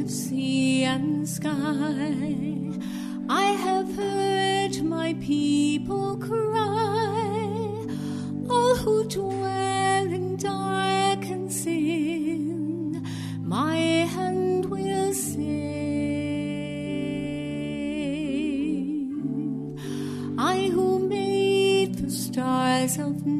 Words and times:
of 0.00 0.10
sea 0.10 0.84
and 0.84 1.28
sky. 1.28 2.14
I 3.28 3.44
have 3.66 3.94
heard 3.94 4.82
my 4.82 5.14
people 5.20 6.16
cry, 6.16 7.46
all 8.48 8.76
who 8.76 9.04
dwell 9.08 10.06
in 10.18 10.36
dark 10.36 11.26
and 11.26 11.52
sin, 11.52 13.04
my 13.42 13.76
hand 13.76 14.64
will 14.70 15.12
save. 15.12 15.40
I 20.38 20.70
who 20.72 20.98
made 21.08 21.96
the 21.96 22.10
stars 22.10 22.96
of 22.98 23.26
night, 23.26 23.39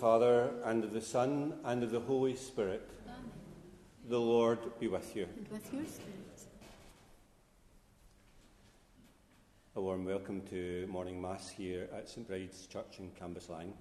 Father, 0.00 0.48
and 0.64 0.82
of 0.82 0.94
the 0.94 1.00
Son, 1.02 1.52
and 1.62 1.82
of 1.82 1.90
the 1.90 2.00
Holy 2.00 2.34
Spirit, 2.34 2.88
the 4.08 4.18
Lord 4.18 4.58
be 4.80 4.88
with 4.88 5.14
you. 5.14 5.26
And 5.36 5.46
with 5.50 5.74
your 5.74 5.84
spirit. 5.84 6.40
A 9.76 9.80
warm 9.82 10.06
welcome 10.06 10.40
to 10.48 10.86
morning 10.90 11.20
Mass 11.20 11.50
here 11.50 11.86
at 11.94 12.08
St 12.08 12.26
Bride's 12.26 12.66
Church 12.66 12.98
in 12.98 13.10
Cambuslang. 13.10 13.72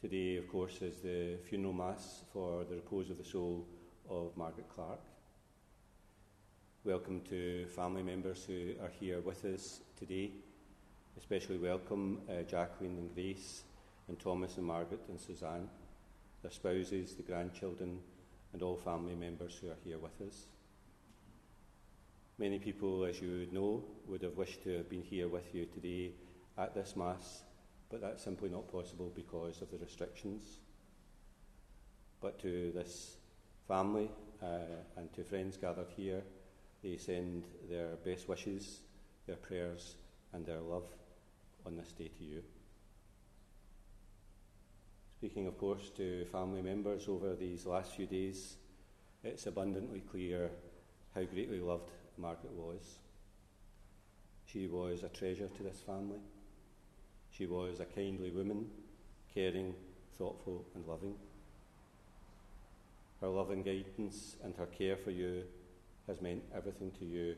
Today, 0.00 0.36
of 0.36 0.48
course, 0.48 0.82
is 0.82 0.98
the 0.98 1.36
funeral 1.48 1.74
Mass 1.74 2.24
for 2.32 2.64
the 2.64 2.74
repose 2.74 3.08
of 3.08 3.18
the 3.18 3.24
soul 3.24 3.68
of 4.10 4.36
Margaret 4.36 4.66
Clark. 4.68 4.98
Welcome 6.82 7.20
to 7.30 7.66
family 7.66 8.02
members 8.02 8.46
who 8.46 8.72
are 8.82 8.90
here 8.98 9.20
with 9.20 9.44
us 9.44 9.78
today. 9.96 10.32
Especially 11.16 11.56
welcome 11.56 12.20
uh, 12.28 12.42
Jacqueline 12.42 12.98
and 12.98 13.14
Grace, 13.14 13.62
and 14.08 14.18
Thomas 14.18 14.56
and 14.56 14.66
Margaret 14.66 15.02
and 15.08 15.20
Suzanne, 15.20 15.68
their 16.42 16.50
spouses, 16.50 17.14
the 17.14 17.22
grandchildren, 17.22 17.98
and 18.52 18.62
all 18.62 18.76
family 18.76 19.14
members 19.14 19.58
who 19.60 19.68
are 19.68 19.76
here 19.84 19.98
with 19.98 20.20
us. 20.26 20.46
Many 22.38 22.58
people, 22.58 23.04
as 23.04 23.20
you 23.20 23.40
would 23.40 23.52
know, 23.52 23.84
would 24.06 24.22
have 24.22 24.36
wished 24.36 24.62
to 24.62 24.76
have 24.76 24.88
been 24.88 25.02
here 25.02 25.28
with 25.28 25.54
you 25.54 25.66
today 25.66 26.12
at 26.56 26.74
this 26.74 26.94
Mass, 26.96 27.42
but 27.90 28.00
that's 28.00 28.22
simply 28.22 28.48
not 28.48 28.70
possible 28.70 29.12
because 29.14 29.60
of 29.60 29.70
the 29.70 29.78
restrictions. 29.78 30.58
But 32.20 32.38
to 32.40 32.72
this 32.72 33.16
family 33.66 34.10
uh, 34.42 34.84
and 34.96 35.12
to 35.14 35.24
friends 35.24 35.56
gathered 35.56 35.90
here, 35.96 36.22
they 36.82 36.96
send 36.96 37.44
their 37.68 37.96
best 38.04 38.28
wishes, 38.28 38.80
their 39.26 39.36
prayers, 39.36 39.96
and 40.32 40.46
their 40.46 40.60
love 40.60 40.86
on 41.66 41.76
this 41.76 41.92
day 41.92 42.10
to 42.18 42.24
you. 42.24 42.42
Speaking, 45.18 45.48
of 45.48 45.58
course, 45.58 45.90
to 45.96 46.24
family 46.26 46.62
members 46.62 47.08
over 47.08 47.34
these 47.34 47.66
last 47.66 47.96
few 47.96 48.06
days, 48.06 48.54
it's 49.24 49.48
abundantly 49.48 49.98
clear 49.98 50.48
how 51.12 51.24
greatly 51.24 51.58
loved 51.58 51.90
Margaret 52.16 52.52
was. 52.52 52.98
She 54.46 54.68
was 54.68 55.02
a 55.02 55.08
treasure 55.08 55.48
to 55.48 55.62
this 55.64 55.80
family. 55.80 56.20
She 57.32 57.46
was 57.46 57.80
a 57.80 57.84
kindly 57.84 58.30
woman, 58.30 58.66
caring, 59.34 59.74
thoughtful, 60.16 60.64
and 60.76 60.86
loving. 60.86 61.16
Her 63.20 63.26
love 63.26 63.50
and 63.50 63.64
guidance 63.64 64.36
and 64.44 64.54
her 64.54 64.66
care 64.66 64.96
for 64.96 65.10
you 65.10 65.42
has 66.06 66.22
meant 66.22 66.44
everything 66.54 66.92
to 67.00 67.04
you 67.04 67.34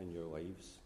in 0.00 0.12
your 0.12 0.26
lives. 0.26 0.80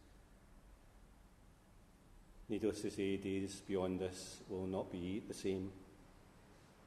Needless 2.50 2.82
to 2.82 2.91
say, 2.91 3.16
days 3.16 3.62
beyond 3.66 3.99
this 3.99 4.41
will 4.50 4.66
not 4.66 4.93
be 4.93 5.22
the 5.26 5.32
same. 5.32 5.71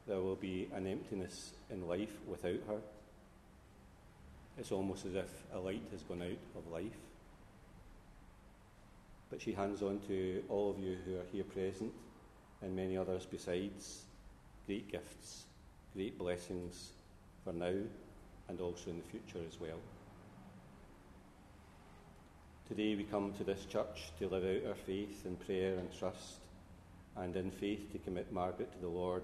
There 0.08 0.22
will 0.22 0.36
be 0.36 0.70
an 0.74 0.88
emptiness 0.88 1.52
in 1.70 1.88
life 1.88 2.18
without 2.26 2.62
her. 2.68 2.80
It's 4.58 4.72
almost 4.72 5.06
as 5.06 5.16
if 5.16 5.30
a 5.54 5.60
light 5.60 5.84
has 5.92 6.02
gone 6.04 6.22
out 6.22 6.58
of 6.58 6.72
life. 6.72 6.98
But 9.30 9.42
she 9.42 9.52
hands 9.52 9.82
on 9.82 10.00
to 10.08 10.44
all 10.48 10.72
of 10.72 10.80
you 10.80 10.98
who 11.06 11.18
are 11.18 11.26
here 11.32 11.44
present 11.44 11.92
and 12.62 12.76
many 12.76 12.96
others 12.96 13.28
besides 13.30 14.04
great 14.66 14.90
gifts, 14.90 15.44
great 15.94 16.18
blessings 16.18 16.92
for 17.44 17.52
now 17.52 17.76
and 18.48 18.62
also 18.62 18.90
in 18.90 18.98
the 18.98 19.04
future 19.04 19.46
as 19.46 19.60
well. 19.60 19.80
Today 22.70 22.96
we 22.96 23.04
come 23.04 23.34
to 23.34 23.44
this 23.44 23.66
church 23.66 24.12
to 24.20 24.30
live 24.30 24.44
out 24.44 24.70
our 24.70 24.76
faith 24.76 25.26
in 25.26 25.36
prayer 25.36 25.78
and 25.78 25.90
trust, 25.98 26.40
and 27.16 27.36
in 27.36 27.52
faith 27.52 27.92
to 27.92 28.00
commit 28.00 28.32
Margaret 28.32 28.72
to 28.74 28.80
the 28.80 28.88
Lord 28.88 29.24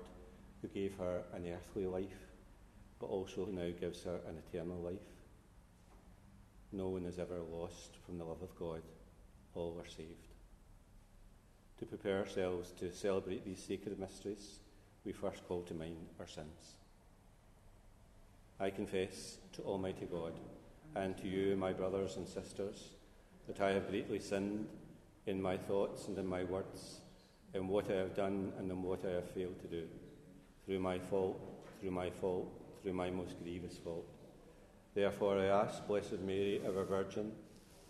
who 0.63 0.69
gave 0.69 0.95
her 0.97 1.21
an 1.33 1.45
earthly 1.45 1.85
life, 1.85 2.31
but 2.99 3.07
also 3.07 3.45
now 3.51 3.69
gives 3.79 4.03
her 4.03 4.19
an 4.27 4.41
eternal 4.47 4.79
life. 4.79 4.95
No 6.71 6.87
one 6.87 7.05
is 7.05 7.19
ever 7.19 7.39
lost 7.51 7.97
from 8.05 8.17
the 8.17 8.23
love 8.23 8.41
of 8.41 8.57
God, 8.57 8.81
all 9.55 9.75
are 9.77 9.89
saved. 9.89 10.29
To 11.79 11.85
prepare 11.85 12.19
ourselves 12.19 12.71
to 12.79 12.93
celebrate 12.93 13.43
these 13.43 13.61
sacred 13.61 13.99
mysteries, 13.99 14.59
we 15.05 15.11
first 15.11 15.45
call 15.49 15.63
to 15.63 15.73
mind 15.73 16.07
our 16.17 16.27
sins. 16.27 16.77
I 18.57 18.69
confess 18.69 19.39
to 19.53 19.63
Almighty 19.63 20.05
God 20.05 20.33
and 20.95 21.17
to 21.17 21.27
you, 21.27 21.57
my 21.57 21.73
brothers 21.73 22.15
and 22.15 22.25
sisters, 22.25 22.91
that 23.47 23.59
I 23.59 23.73
have 23.73 23.89
greatly 23.89 24.19
sinned 24.19 24.69
in 25.25 25.41
my 25.41 25.57
thoughts 25.57 26.07
and 26.07 26.17
in 26.17 26.25
my 26.25 26.45
words, 26.45 27.01
in 27.53 27.67
what 27.67 27.91
I 27.91 27.95
have 27.95 28.15
done 28.15 28.53
and 28.57 28.71
in 28.71 28.81
what 28.81 29.03
I 29.05 29.15
have 29.15 29.29
failed 29.31 29.59
to 29.59 29.67
do, 29.67 29.83
through 30.65 30.79
my 30.79 30.99
fault, 30.99 31.39
through 31.79 31.91
my 31.91 32.09
fault, 32.09 32.47
through 32.81 32.93
my 32.93 33.09
most 33.09 33.35
grievous 33.41 33.77
fault. 33.77 34.05
Therefore, 34.93 35.39
I 35.39 35.45
ask 35.45 35.85
Blessed 35.87 36.19
Mary, 36.25 36.61
ever 36.65 36.83
Virgin, 36.83 37.31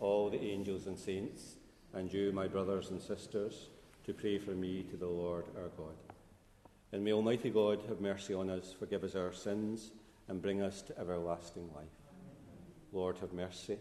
all 0.00 0.30
the 0.30 0.40
angels 0.40 0.86
and 0.86 0.98
saints, 0.98 1.56
and 1.92 2.12
you, 2.12 2.32
my 2.32 2.48
brothers 2.48 2.90
and 2.90 3.00
sisters, 3.00 3.68
to 4.04 4.12
pray 4.12 4.38
for 4.38 4.52
me 4.52 4.82
to 4.90 4.96
the 4.96 5.06
Lord 5.06 5.44
our 5.56 5.68
God. 5.76 5.94
And 6.92 7.04
may 7.04 7.12
Almighty 7.12 7.50
God 7.50 7.82
have 7.88 8.00
mercy 8.00 8.34
on 8.34 8.50
us, 8.50 8.74
forgive 8.78 9.04
us 9.04 9.14
our 9.14 9.32
sins, 9.32 9.92
and 10.28 10.40
bring 10.40 10.62
us 10.62 10.82
to 10.82 10.98
everlasting 10.98 11.68
life. 11.74 11.84
Lord, 12.92 13.18
have 13.18 13.32
mercy. 13.32 13.78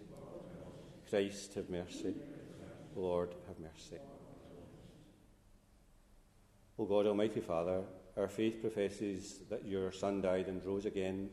Christ, 1.09 1.53
have 1.53 1.69
mercy. 1.69 2.15
Lord, 2.95 3.33
have 3.47 3.59
mercy. 3.59 4.01
O 6.79 6.85
God, 6.85 7.05
Almighty 7.05 7.39
Father, 7.39 7.81
our 8.17 8.27
faith 8.27 8.61
professes 8.61 9.39
that 9.49 9.65
your 9.65 9.91
Son 9.91 10.21
died 10.21 10.47
and 10.47 10.63
rose 10.65 10.85
again. 10.85 11.29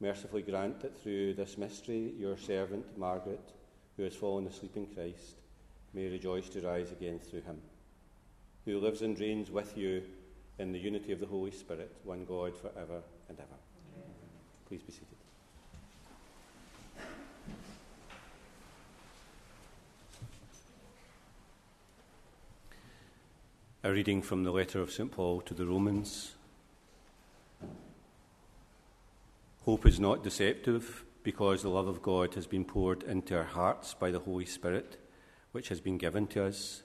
Mercifully 0.00 0.42
grant 0.42 0.80
that 0.80 1.00
through 1.00 1.34
this 1.34 1.56
mystery, 1.56 2.12
your 2.18 2.36
servant 2.36 2.98
Margaret, 2.98 3.52
who 3.96 4.02
has 4.02 4.16
fallen 4.16 4.46
asleep 4.46 4.76
in 4.76 4.86
Christ, 4.86 5.36
may 5.94 6.08
rejoice 6.08 6.48
to 6.50 6.60
rise 6.60 6.90
again 6.90 7.18
through 7.18 7.42
him, 7.42 7.60
who 8.64 8.80
lives 8.80 9.02
and 9.02 9.18
reigns 9.18 9.50
with 9.50 9.76
you 9.76 10.02
in 10.58 10.72
the 10.72 10.78
unity 10.78 11.12
of 11.12 11.20
the 11.20 11.26
Holy 11.26 11.50
Spirit, 11.50 11.94
one 12.04 12.24
God 12.24 12.56
for 12.56 12.70
ever 12.76 13.02
and 13.28 13.38
ever. 13.38 13.58
Please 14.66 14.82
be 14.82 14.92
seated. 14.92 15.21
A 23.84 23.90
reading 23.90 24.22
from 24.22 24.44
the 24.44 24.52
letter 24.52 24.80
of 24.80 24.92
St. 24.92 25.10
Paul 25.10 25.40
to 25.40 25.54
the 25.54 25.66
Romans. 25.66 26.36
Hope 29.64 29.86
is 29.86 29.98
not 29.98 30.22
deceptive 30.22 31.04
because 31.24 31.62
the 31.62 31.68
love 31.68 31.88
of 31.88 32.00
God 32.00 32.34
has 32.34 32.46
been 32.46 32.64
poured 32.64 33.02
into 33.02 33.36
our 33.36 33.42
hearts 33.42 33.94
by 33.94 34.12
the 34.12 34.20
Holy 34.20 34.46
Spirit, 34.46 35.00
which 35.50 35.68
has 35.68 35.80
been 35.80 35.98
given 35.98 36.28
to 36.28 36.44
us. 36.44 36.84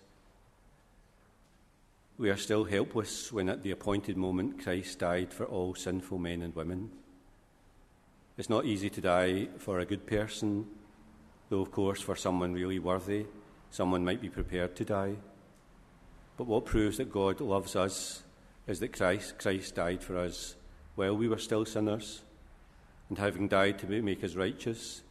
We 2.17 2.31
are 2.31 2.35
still 2.35 2.63
helpless 2.63 3.31
when, 3.31 3.47
at 3.47 3.61
the 3.61 3.69
appointed 3.69 4.17
moment, 4.17 4.63
Christ 4.63 4.97
died 4.97 5.31
for 5.31 5.45
all 5.45 5.75
sinful 5.75 6.17
men 6.17 6.41
and 6.41 6.55
women. 6.55 6.89
It's 8.39 8.49
not 8.49 8.65
easy 8.65 8.89
to 8.89 9.01
die 9.01 9.49
for 9.59 9.77
a 9.77 9.85
good 9.85 10.07
person, 10.07 10.65
though, 11.49 11.61
of 11.61 11.71
course, 11.71 12.01
for 12.01 12.15
someone 12.15 12.53
really 12.53 12.79
worthy, 12.79 13.27
someone 13.69 14.03
might 14.03 14.19
be 14.19 14.29
prepared 14.29 14.75
to 14.77 14.83
die. 14.83 15.17
But 16.37 16.45
what 16.45 16.65
proves 16.65 16.97
that 16.97 17.11
God 17.11 17.41
loves 17.41 17.75
us 17.75 18.23
is 18.67 18.79
that 18.79 18.93
Christ, 18.93 19.39
Christ 19.39 19.75
died 19.75 20.03
for 20.03 20.17
us 20.17 20.55
while 20.95 21.17
we 21.17 21.27
were 21.27 21.39
still 21.39 21.65
sinners. 21.65 22.21
And 23.09 23.17
having 23.17 23.47
died 23.47 23.79
to 23.79 24.01
make 24.01 24.23
us 24.23 24.35
righteous, 24.35 25.01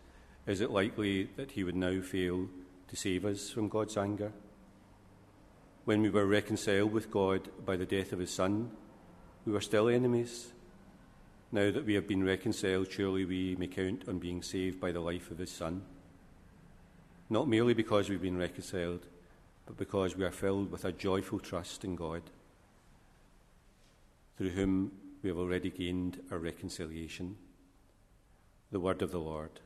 is 0.46 0.61
it 0.61 0.70
likely 0.70 1.25
that 1.37 1.52
he 1.52 1.64
would 1.64 1.75
now 1.75 2.00
fail 2.00 2.49
to 2.88 2.96
save 2.96 3.25
us 3.25 3.50
from 3.50 3.69
God's 3.69 3.96
anger? 3.96 4.32
When 5.84 6.02
we 6.02 6.11
were 6.11 6.26
reconciled 6.26 6.93
with 6.93 7.11
God 7.11 7.49
by 7.64 7.76
the 7.76 7.87
death 7.87 8.12
of 8.12 8.19
his 8.19 8.31
Son, 8.31 8.70
we 9.44 9.52
were 9.52 9.61
still 9.61 9.88
enemies. 9.88 10.52
Now 11.50 11.70
that 11.70 11.87
we 11.87 11.94
have 11.94 12.06
been 12.06 12.25
reconciled, 12.25 12.90
surely 12.90 13.25
we 13.25 13.56
may 13.56 13.69
count 13.69 14.08
on 14.08 14.19
being 14.19 14.43
saved 14.43 14.81
by 14.81 14.93
the 14.93 15.00
life 15.00 15.31
of 15.31 15.38
his 15.38 15.50
Son. 15.50 15.82
Not 17.31 17.49
merely 17.49 17.73
because 17.73 18.08
we've 18.08 18.23
been 18.23 18.38
reconciled, 18.38 19.06
but 19.67 19.77
because 19.77 20.17
we 20.17 20.25
are 20.25 20.31
filled 20.31 20.71
with 20.71 20.85
a 20.85 20.93
joyful 20.93 21.39
trust 21.39 21.85
in 21.85 21.97
God, 21.97 22.23
through 24.39 24.51
whom 24.51 24.93
we 25.23 25.29
have 25.29 25.39
already 25.39 25.71
gained 25.71 26.23
our 26.31 26.39
reconciliation. 26.39 27.37
The 28.71 28.81
word 28.81 29.03
of 29.03 29.11
the 29.11 29.21
Lord. 29.21 29.61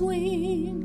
Reading 0.00 0.78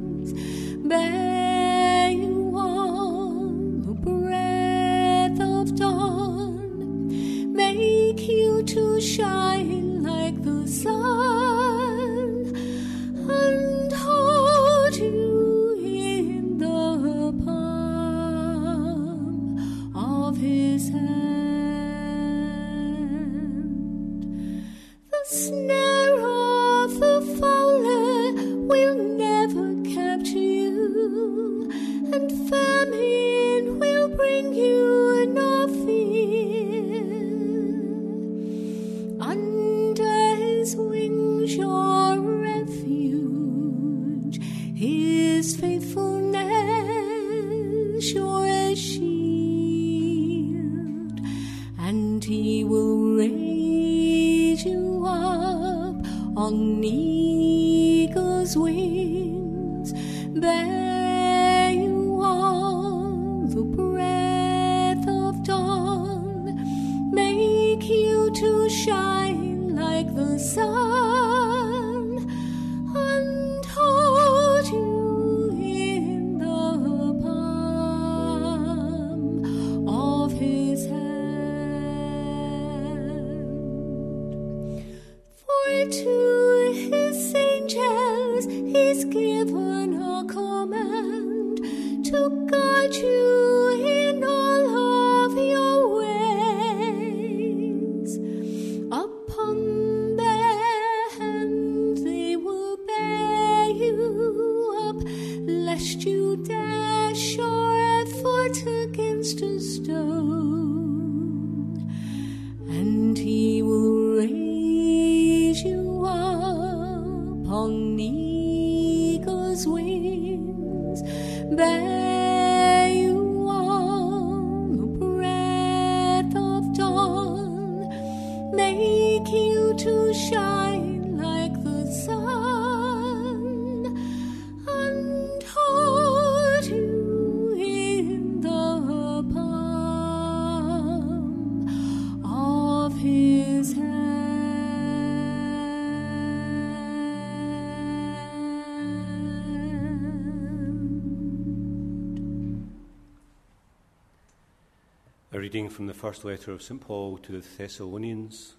from 155.73 155.87
the 155.87 155.93
first 155.93 156.23
letter 156.23 156.51
of 156.51 156.61
St. 156.61 156.79
Paul 156.79 157.17
to 157.17 157.31
the 157.31 157.47
Thessalonians. 157.57 158.53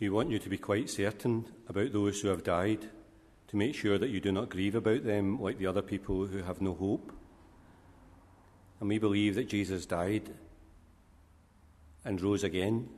We 0.00 0.08
want 0.08 0.30
you 0.30 0.38
to 0.38 0.48
be 0.48 0.56
quite 0.56 0.88
certain 0.88 1.44
about 1.68 1.92
those 1.92 2.20
who 2.20 2.28
have 2.28 2.42
died, 2.42 2.88
to 3.48 3.56
make 3.56 3.74
sure 3.74 3.98
that 3.98 4.08
you 4.08 4.20
do 4.20 4.32
not 4.32 4.48
grieve 4.48 4.74
about 4.74 5.04
them 5.04 5.38
like 5.38 5.58
the 5.58 5.66
other 5.66 5.82
people 5.82 6.24
who 6.24 6.42
have 6.42 6.62
no 6.62 6.72
hope. 6.72 7.12
And 8.80 8.88
we 8.88 8.98
believe 8.98 9.34
that 9.34 9.50
Jesus 9.50 9.84
died 9.84 10.30
and 12.02 12.18
rose 12.22 12.42
again, 12.42 12.88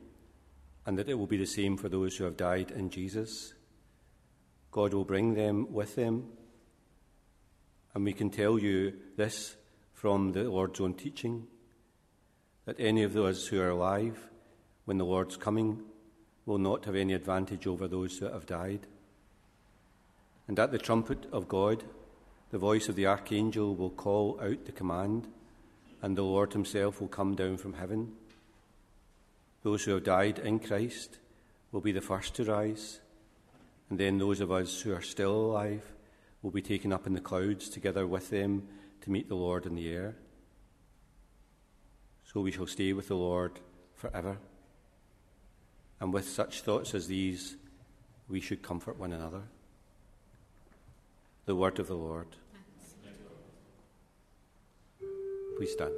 and 0.87 0.97
that 0.99 1.09
it 1.09 1.15
will 1.15 1.27
be 1.27 1.37
the 1.37 1.47
same 1.47 1.77
for 1.77 1.89
those 1.89 2.17
who 2.17 2.25
have 2.25 2.37
died 2.37 2.71
in 2.71 2.91
Jesus. 2.91 3.55
God 4.71 4.95
will 4.95 5.05
bring 5.05 5.35
them 5.35 5.73
with 5.73 5.97
them. 5.97 6.29
And 7.93 8.05
we 8.05 8.13
can 8.13 8.31
tell 8.31 8.57
you 8.57 8.95
this 9.17 9.57
from 9.99 10.31
the 10.31 10.45
Lord's 10.45 10.79
own 10.81 10.95
teaching 10.95 11.45
that 12.67 12.79
any 12.79 13.03
of 13.03 13.15
those 13.15 13.49
who 13.49 13.61
are 13.61 13.71
alive 13.71 14.29
when 14.85 14.97
the 14.97 15.05
Lord's 15.05 15.37
coming 15.37 15.83
will 16.47 16.59
not 16.59 16.85
have 16.85 16.95
any 16.95 17.15
advantage 17.15 17.67
over 17.67 17.89
those 17.89 18.21
that 18.21 18.33
have 18.33 18.47
died. 18.47 18.87
And 20.47 20.57
at 20.57 20.71
the 20.71 20.79
trumpet 20.79 21.27
of 21.33 21.49
God, 21.49 21.83
the 22.51 22.59
voice 22.59 22.89
of 22.89 22.95
the 22.95 23.09
archangel 23.09 23.75
will 23.75 23.91
call 23.91 24.39
out 24.41 24.67
the 24.67 24.73
command, 24.73 25.27
and 26.01 26.17
the 26.17 26.23
Lord 26.23 26.53
himself 26.53 27.01
will 27.01 27.09
come 27.09 27.35
down 27.35 27.57
from 27.57 27.73
heaven. 27.73 28.13
Those 29.65 29.83
who 29.83 29.95
have 29.95 30.05
died 30.05 30.39
in 30.39 30.61
Christ 30.61 31.19
will 31.73 31.81
be 31.81 31.93
the 31.93 32.01
first 32.01 32.37
to 32.37 32.45
rise, 32.45 33.01
and 33.91 33.99
then 33.99 34.19
those 34.19 34.41
of 34.41 34.53
us 34.53 34.81
who 34.81 34.95
are 34.95 35.03
still 35.03 35.35
alive 35.35 35.83
will 36.41 36.53
be 36.53 36.63
taken 36.63 36.93
up 36.93 37.09
in 37.09 37.15
the 37.15 37.21
clouds 37.21 37.69
together 37.69 38.07
with 38.07 38.31
them 38.31 38.69
to 39.09 39.13
meet 39.13 39.29
the 39.31 39.35
Lord 39.35 39.65
in 39.65 39.75
the 39.75 39.91
air. 39.91 40.17
So 42.31 42.43
we 42.43 42.51
shall 42.51 42.67
stay 42.67 42.93
with 42.93 43.09
the 43.09 43.17
Lord 43.17 43.53
forever. 43.95 44.37
And 45.99 46.13
with 46.13 46.29
such 46.29 46.61
thoughts 46.61 46.95
as 46.95 47.07
these, 47.07 47.57
we 48.29 48.39
should 48.39 48.63
comfort 48.63 48.99
one 48.99 49.15
another. 49.15 49.45
The 51.47 51.57
word 51.57 51.79
of 51.79 51.87
the 51.87 51.97
Lord. 51.97 52.27
Please 55.57 55.73
stand. 55.73 55.95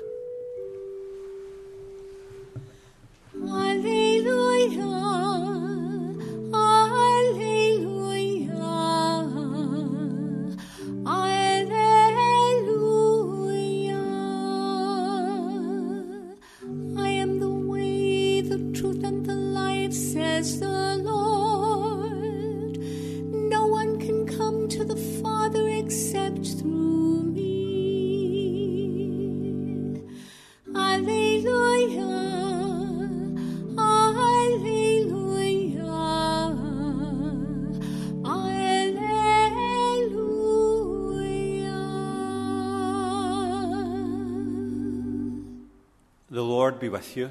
Be 46.80 46.88
with 46.88 47.14
you. 47.14 47.30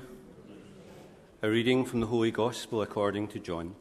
A 1.42 1.50
reading 1.50 1.84
from 1.84 2.02
the 2.02 2.06
Holy 2.06 2.30
Gospel 2.30 2.84
according 2.84 3.30
to 3.30 3.40
John. 3.40 3.74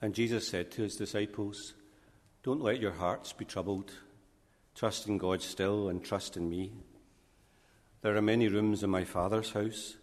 And 0.00 0.14
Jesus 0.14 0.48
said 0.48 0.70
to 0.70 0.82
his 0.82 0.96
disciples, 0.96 1.74
Don't 2.42 2.62
let 2.62 2.80
your 2.80 2.92
hearts 2.92 3.34
be 3.34 3.44
troubled. 3.44 3.92
Trust 4.74 5.08
in 5.08 5.18
God 5.18 5.42
still 5.42 5.90
and 5.90 6.02
trust 6.02 6.38
in 6.38 6.48
me. 6.48 6.72
There 8.00 8.16
are 8.16 8.22
many 8.22 8.48
rooms 8.48 8.82
in 8.82 8.88
my 8.88 9.04
Father's 9.04 9.52
house. 9.52 9.98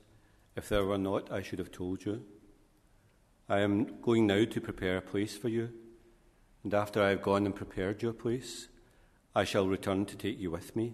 If 0.56 0.70
there 0.70 0.86
were 0.86 1.00
not, 1.00 1.32
I 1.32 1.42
should 1.42 1.58
have 1.58 1.72
told 1.72 2.06
you. 2.06 2.22
I 3.50 3.62
am 3.62 4.02
going 4.04 4.28
now 4.28 4.46
to 4.46 4.62
prepare 4.62 4.98
a 4.98 5.02
place 5.02 5.36
for 5.36 5.50
you. 5.50 5.70
And 6.64 6.76
after 6.76 7.02
I 7.02 7.10
have 7.10 7.24
gone 7.24 7.48
and 7.48 7.56
prepared 7.56 8.04
your 8.04 8.14
place, 8.14 8.68
I 9.34 9.46
shall 9.46 9.68
return 9.68 10.06
to 10.06 10.16
take 10.16 10.40
you 10.40 10.52
with 10.52 10.76
me 10.76 10.94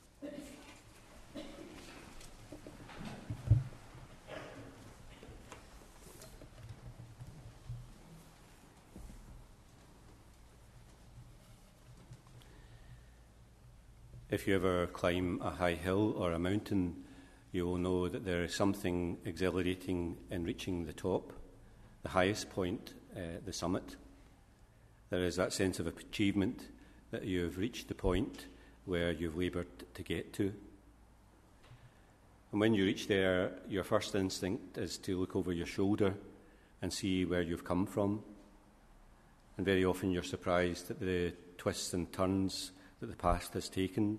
If 14.31 14.47
you 14.47 14.55
ever 14.55 14.87
climb 14.87 15.41
a 15.43 15.49
high 15.49 15.73
hill 15.73 16.13
or 16.17 16.31
a 16.31 16.39
mountain, 16.39 17.03
you 17.51 17.65
will 17.65 17.77
know 17.77 18.07
that 18.07 18.23
there 18.23 18.43
is 18.43 18.55
something 18.55 19.17
exhilarating 19.25 20.15
in 20.29 20.45
reaching 20.45 20.85
the 20.85 20.93
top, 20.93 21.33
the 22.03 22.09
highest 22.09 22.49
point, 22.49 22.93
uh, 23.13 23.41
the 23.45 23.51
summit. 23.51 23.97
There 25.09 25.25
is 25.25 25.35
that 25.35 25.51
sense 25.51 25.81
of 25.81 25.87
achievement 25.87 26.69
that 27.11 27.25
you 27.25 27.43
have 27.43 27.57
reached 27.57 27.89
the 27.89 27.93
point 27.93 28.45
where 28.85 29.11
you've 29.11 29.35
laboured 29.35 29.67
to 29.95 30.01
get 30.01 30.31
to. 30.35 30.53
And 32.53 32.61
when 32.61 32.73
you 32.73 32.85
reach 32.85 33.07
there, 33.09 33.51
your 33.67 33.83
first 33.83 34.15
instinct 34.15 34.77
is 34.77 34.97
to 34.99 35.19
look 35.19 35.35
over 35.35 35.51
your 35.51 35.67
shoulder 35.67 36.13
and 36.81 36.93
see 36.93 37.25
where 37.25 37.41
you've 37.41 37.65
come 37.65 37.85
from. 37.85 38.23
And 39.57 39.65
very 39.65 39.83
often 39.83 40.09
you're 40.09 40.23
surprised 40.23 40.89
at 40.89 41.01
the 41.01 41.33
twists 41.57 41.93
and 41.93 42.09
turns 42.13 42.71
that 43.01 43.07
the 43.07 43.15
past 43.15 43.53
has 43.55 43.67
taken 43.67 44.17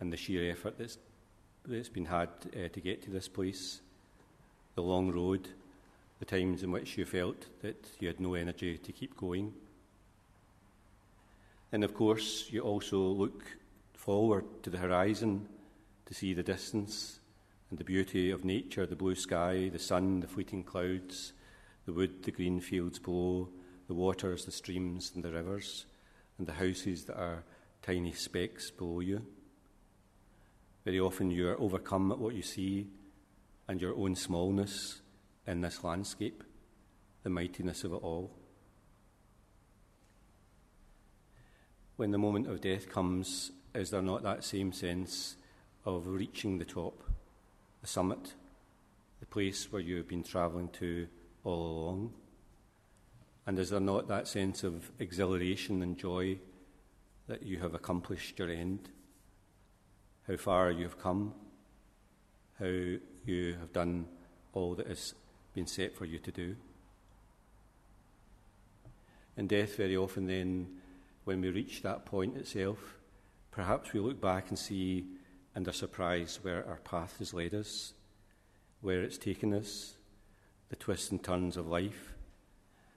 and 0.00 0.12
the 0.12 0.16
sheer 0.16 0.50
effort 0.50 0.78
that's, 0.78 0.96
that's 1.66 1.88
been 1.88 2.06
had 2.06 2.28
uh, 2.54 2.68
to 2.72 2.80
get 2.80 3.02
to 3.02 3.10
this 3.10 3.28
place, 3.28 3.80
the 4.76 4.82
long 4.82 5.10
road, 5.10 5.48
the 6.20 6.24
times 6.24 6.62
in 6.62 6.70
which 6.70 6.96
you 6.96 7.04
felt 7.04 7.46
that 7.62 7.84
you 7.98 8.06
had 8.06 8.20
no 8.20 8.34
energy 8.34 8.78
to 8.78 8.92
keep 8.92 9.16
going. 9.16 9.52
And 11.72 11.82
of 11.82 11.94
course, 11.94 12.46
you 12.50 12.60
also 12.60 12.98
look 12.98 13.42
forward 13.94 14.44
to 14.62 14.70
the 14.70 14.78
horizon 14.78 15.48
to 16.06 16.14
see 16.14 16.32
the 16.32 16.44
distance 16.44 17.18
and 17.70 17.78
the 17.78 17.84
beauty 17.84 18.30
of 18.30 18.44
nature 18.44 18.86
the 18.86 18.94
blue 18.94 19.16
sky, 19.16 19.68
the 19.72 19.80
sun, 19.80 20.20
the 20.20 20.28
fleeting 20.28 20.62
clouds, 20.62 21.32
the 21.86 21.92
wood, 21.92 22.22
the 22.22 22.30
green 22.30 22.60
fields 22.60 23.00
below, 23.00 23.48
the 23.88 23.94
waters, 23.94 24.44
the 24.44 24.52
streams, 24.52 25.10
and 25.14 25.24
the 25.24 25.32
rivers, 25.32 25.86
and 26.38 26.46
the 26.46 26.52
houses 26.52 27.04
that 27.04 27.18
are 27.18 27.42
tiny 27.86 28.10
specks 28.10 28.72
below 28.72 28.98
you. 28.98 29.24
Very 30.84 30.98
often 30.98 31.30
you 31.30 31.48
are 31.48 31.60
overcome 31.60 32.10
at 32.10 32.18
what 32.18 32.34
you 32.34 32.42
see 32.42 32.88
and 33.68 33.80
your 33.80 33.94
own 33.94 34.16
smallness 34.16 35.02
in 35.46 35.60
this 35.60 35.84
landscape, 35.84 36.42
the 37.22 37.30
mightiness 37.30 37.84
of 37.84 37.92
it 37.92 38.02
all. 38.02 38.32
When 41.94 42.10
the 42.10 42.18
moment 42.18 42.48
of 42.48 42.60
death 42.60 42.88
comes, 42.88 43.52
is 43.72 43.90
there 43.90 44.02
not 44.02 44.24
that 44.24 44.42
same 44.42 44.72
sense 44.72 45.36
of 45.84 46.08
reaching 46.08 46.58
the 46.58 46.64
top, 46.64 47.04
the 47.82 47.86
summit, 47.86 48.34
the 49.20 49.26
place 49.26 49.70
where 49.70 49.82
you 49.82 49.96
have 49.98 50.08
been 50.08 50.24
travelling 50.24 50.70
to 50.70 51.06
all 51.44 51.84
along? 51.84 52.12
And 53.46 53.56
is 53.60 53.70
there 53.70 53.78
not 53.78 54.08
that 54.08 54.26
sense 54.26 54.64
of 54.64 54.90
exhilaration 54.98 55.82
and 55.82 55.96
joy 55.96 56.38
that 57.28 57.42
you 57.42 57.58
have 57.58 57.74
accomplished 57.74 58.38
your 58.38 58.50
end, 58.50 58.88
how 60.26 60.36
far 60.36 60.70
you 60.70 60.84
have 60.84 60.98
come, 60.98 61.34
how 62.58 62.66
you 62.66 63.56
have 63.60 63.72
done 63.72 64.06
all 64.52 64.74
that 64.74 64.86
has 64.86 65.14
been 65.54 65.66
set 65.66 65.96
for 65.96 66.04
you 66.04 66.18
to 66.18 66.30
do. 66.30 66.56
In 69.36 69.46
death, 69.46 69.76
very 69.76 69.96
often, 69.96 70.26
then, 70.26 70.68
when 71.24 71.40
we 71.40 71.50
reach 71.50 71.82
that 71.82 72.06
point 72.06 72.36
itself, 72.36 72.96
perhaps 73.50 73.92
we 73.92 74.00
look 74.00 74.20
back 74.20 74.48
and 74.48 74.58
see 74.58 75.04
and 75.54 75.66
are 75.66 75.72
surprised 75.72 76.44
where 76.44 76.66
our 76.66 76.78
path 76.78 77.16
has 77.18 77.34
led 77.34 77.52
us, 77.52 77.92
where 78.80 79.02
it's 79.02 79.18
taken 79.18 79.52
us, 79.52 79.96
the 80.68 80.76
twists 80.76 81.10
and 81.10 81.22
turns 81.22 81.56
of 81.56 81.66
life, 81.66 82.14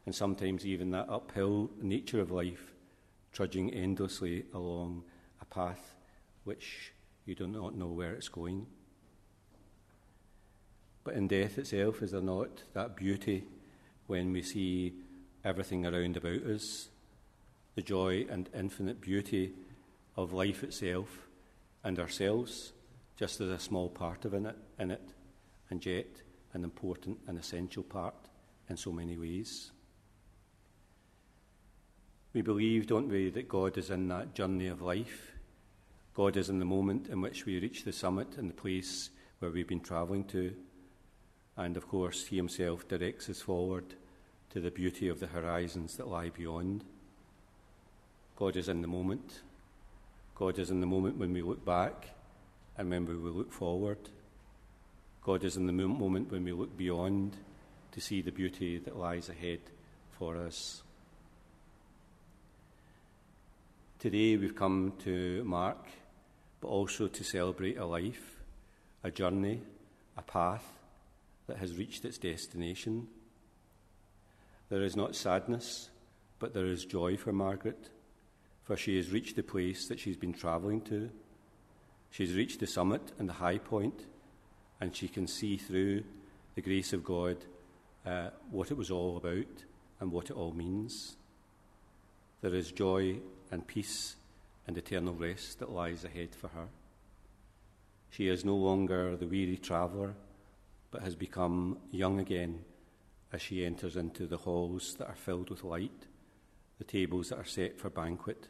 and 0.05 0.13
sometimes 0.13 0.65
even 0.65 0.91
that 0.91 1.09
uphill 1.09 1.69
nature 1.81 2.21
of 2.21 2.31
life 2.31 2.68
trudging 3.31 3.73
endlessly 3.73 4.45
along 4.53 5.03
a 5.41 5.45
path 5.45 5.95
which 6.43 6.93
you 7.25 7.35
do 7.35 7.47
not 7.47 7.75
know 7.75 7.87
where 7.87 8.13
it's 8.13 8.29
going. 8.29 8.65
But 11.03 11.15
in 11.15 11.27
death 11.27 11.57
itself, 11.57 12.01
is 12.01 12.11
there 12.11 12.21
not 12.21 12.63
that 12.73 12.95
beauty 12.95 13.43
when 14.07 14.31
we 14.31 14.41
see 14.41 14.93
everything 15.43 15.85
around 15.85 16.17
about 16.17 16.43
us, 16.43 16.89
the 17.75 17.81
joy 17.81 18.25
and 18.29 18.49
infinite 18.53 18.99
beauty 18.99 19.53
of 20.17 20.33
life 20.33 20.63
itself 20.63 21.27
and 21.83 21.99
ourselves, 21.99 22.73
just 23.15 23.39
as 23.41 23.49
a 23.49 23.59
small 23.59 23.89
part 23.89 24.25
of 24.25 24.33
it, 24.33 24.55
in 24.79 24.91
it, 24.91 25.13
and 25.69 25.85
yet 25.85 26.07
an 26.53 26.63
important 26.63 27.17
and 27.27 27.37
essential 27.37 27.83
part 27.83 28.15
in 28.69 28.75
so 28.75 28.91
many 28.91 29.17
ways? 29.17 29.71
We 32.39 32.43
believe, 32.43 32.87
don't 32.87 33.09
we, 33.09 33.29
that 33.31 33.49
God 33.49 33.77
is 33.77 33.89
in 33.89 34.07
that 34.07 34.33
journey 34.33 34.67
of 34.67 34.81
life. 34.81 35.33
God 36.13 36.37
is 36.37 36.47
in 36.47 36.59
the 36.59 36.63
moment 36.63 37.09
in 37.09 37.19
which 37.19 37.45
we 37.45 37.59
reach 37.59 37.83
the 37.83 37.91
summit 37.91 38.37
and 38.37 38.49
the 38.49 38.53
place 38.53 39.09
where 39.39 39.51
we've 39.51 39.67
been 39.67 39.81
travelling 39.81 40.23
to. 40.27 40.53
And 41.57 41.75
of 41.75 41.89
course, 41.89 42.27
He 42.27 42.37
Himself 42.37 42.87
directs 42.87 43.29
us 43.29 43.41
forward 43.41 43.83
to 44.51 44.61
the 44.61 44.71
beauty 44.71 45.09
of 45.09 45.19
the 45.19 45.27
horizons 45.27 45.97
that 45.97 46.07
lie 46.07 46.29
beyond. 46.29 46.85
God 48.37 48.55
is 48.55 48.69
in 48.69 48.81
the 48.81 48.87
moment. 48.87 49.41
God 50.33 50.59
is 50.59 50.69
in 50.69 50.79
the 50.79 50.87
moment 50.87 51.17
when 51.17 51.33
we 51.33 51.41
look 51.41 51.65
back 51.65 52.07
and 52.77 52.89
when 52.89 53.05
we 53.05 53.15
look 53.15 53.51
forward. 53.51 53.99
God 55.23 55.43
is 55.43 55.57
in 55.57 55.67
the 55.67 55.73
moment 55.73 56.31
when 56.31 56.45
we 56.45 56.53
look 56.53 56.77
beyond 56.77 57.35
to 57.91 57.99
see 57.99 58.21
the 58.21 58.31
beauty 58.31 58.77
that 58.77 58.95
lies 58.95 59.27
ahead 59.27 59.59
for 60.17 60.37
us. 60.37 60.83
Today 63.99 64.37
we've 64.37 64.55
come 64.55 64.93
to 65.03 65.43
mark, 65.43 65.85
but 66.61 66.69
also 66.69 67.07
to 67.07 67.23
celebrate 67.23 67.77
a 67.77 67.85
life, 67.85 68.41
a 69.03 69.11
journey, 69.11 69.61
a 70.17 70.21
path 70.21 70.65
that 71.47 71.57
has 71.57 71.77
reached 71.77 72.05
its 72.05 72.17
destination. 72.17 73.07
There 74.69 74.83
is 74.83 74.95
not 74.95 75.15
sadness, 75.15 75.89
but 76.39 76.53
there 76.53 76.65
is 76.65 76.85
joy 76.85 77.17
for 77.17 77.33
Margaret 77.33 77.89
for 78.69 78.77
she 78.77 78.97
has 78.97 79.09
reached 79.09 79.35
the 79.35 79.41
place 79.41 79.87
that 79.87 79.99
she's 79.99 80.15
been 80.15 80.31
travelling 80.31 80.79
to. 80.79 81.09
She's 82.11 82.35
reached 82.35 82.59
the 82.59 82.67
summit 82.67 83.01
and 83.17 83.27
the 83.27 83.33
high 83.33 83.57
point, 83.57 84.05
and 84.79 84.95
she 84.95 85.07
can 85.07 85.25
see 85.25 85.57
through 85.57 86.03
the 86.53 86.61
grace 86.61 86.93
of 86.93 87.03
God 87.03 87.37
uh, 88.05 88.29
what 88.51 88.69
it 88.69 88.77
was 88.77 88.91
all 88.91 89.17
about 89.17 89.63
and 89.99 90.11
what 90.11 90.29
it 90.29 90.37
all 90.37 90.53
means. 90.53 91.15
There 92.41 92.53
is 92.53 92.71
joy 92.71 93.15
and 93.51 93.65
peace 93.67 94.15
and 94.67 94.77
eternal 94.77 95.13
rest 95.13 95.59
that 95.59 95.71
lies 95.71 96.03
ahead 96.03 96.35
for 96.35 96.49
her. 96.49 96.67
She 98.09 98.27
is 98.27 98.45
no 98.45 98.55
longer 98.55 99.15
the 99.15 99.27
weary 99.27 99.57
traveller, 99.57 100.13
but 100.91 101.01
has 101.01 101.15
become 101.15 101.77
young 101.91 102.19
again 102.19 102.63
as 103.31 103.41
she 103.41 103.65
enters 103.65 103.95
into 103.95 104.25
the 104.25 104.37
halls 104.37 104.95
that 104.97 105.07
are 105.07 105.15
filled 105.15 105.49
with 105.49 105.63
light, 105.63 106.07
the 106.77 106.83
tables 106.83 107.29
that 107.29 107.37
are 107.37 107.45
set 107.45 107.79
for 107.79 107.89
banquet, 107.89 108.47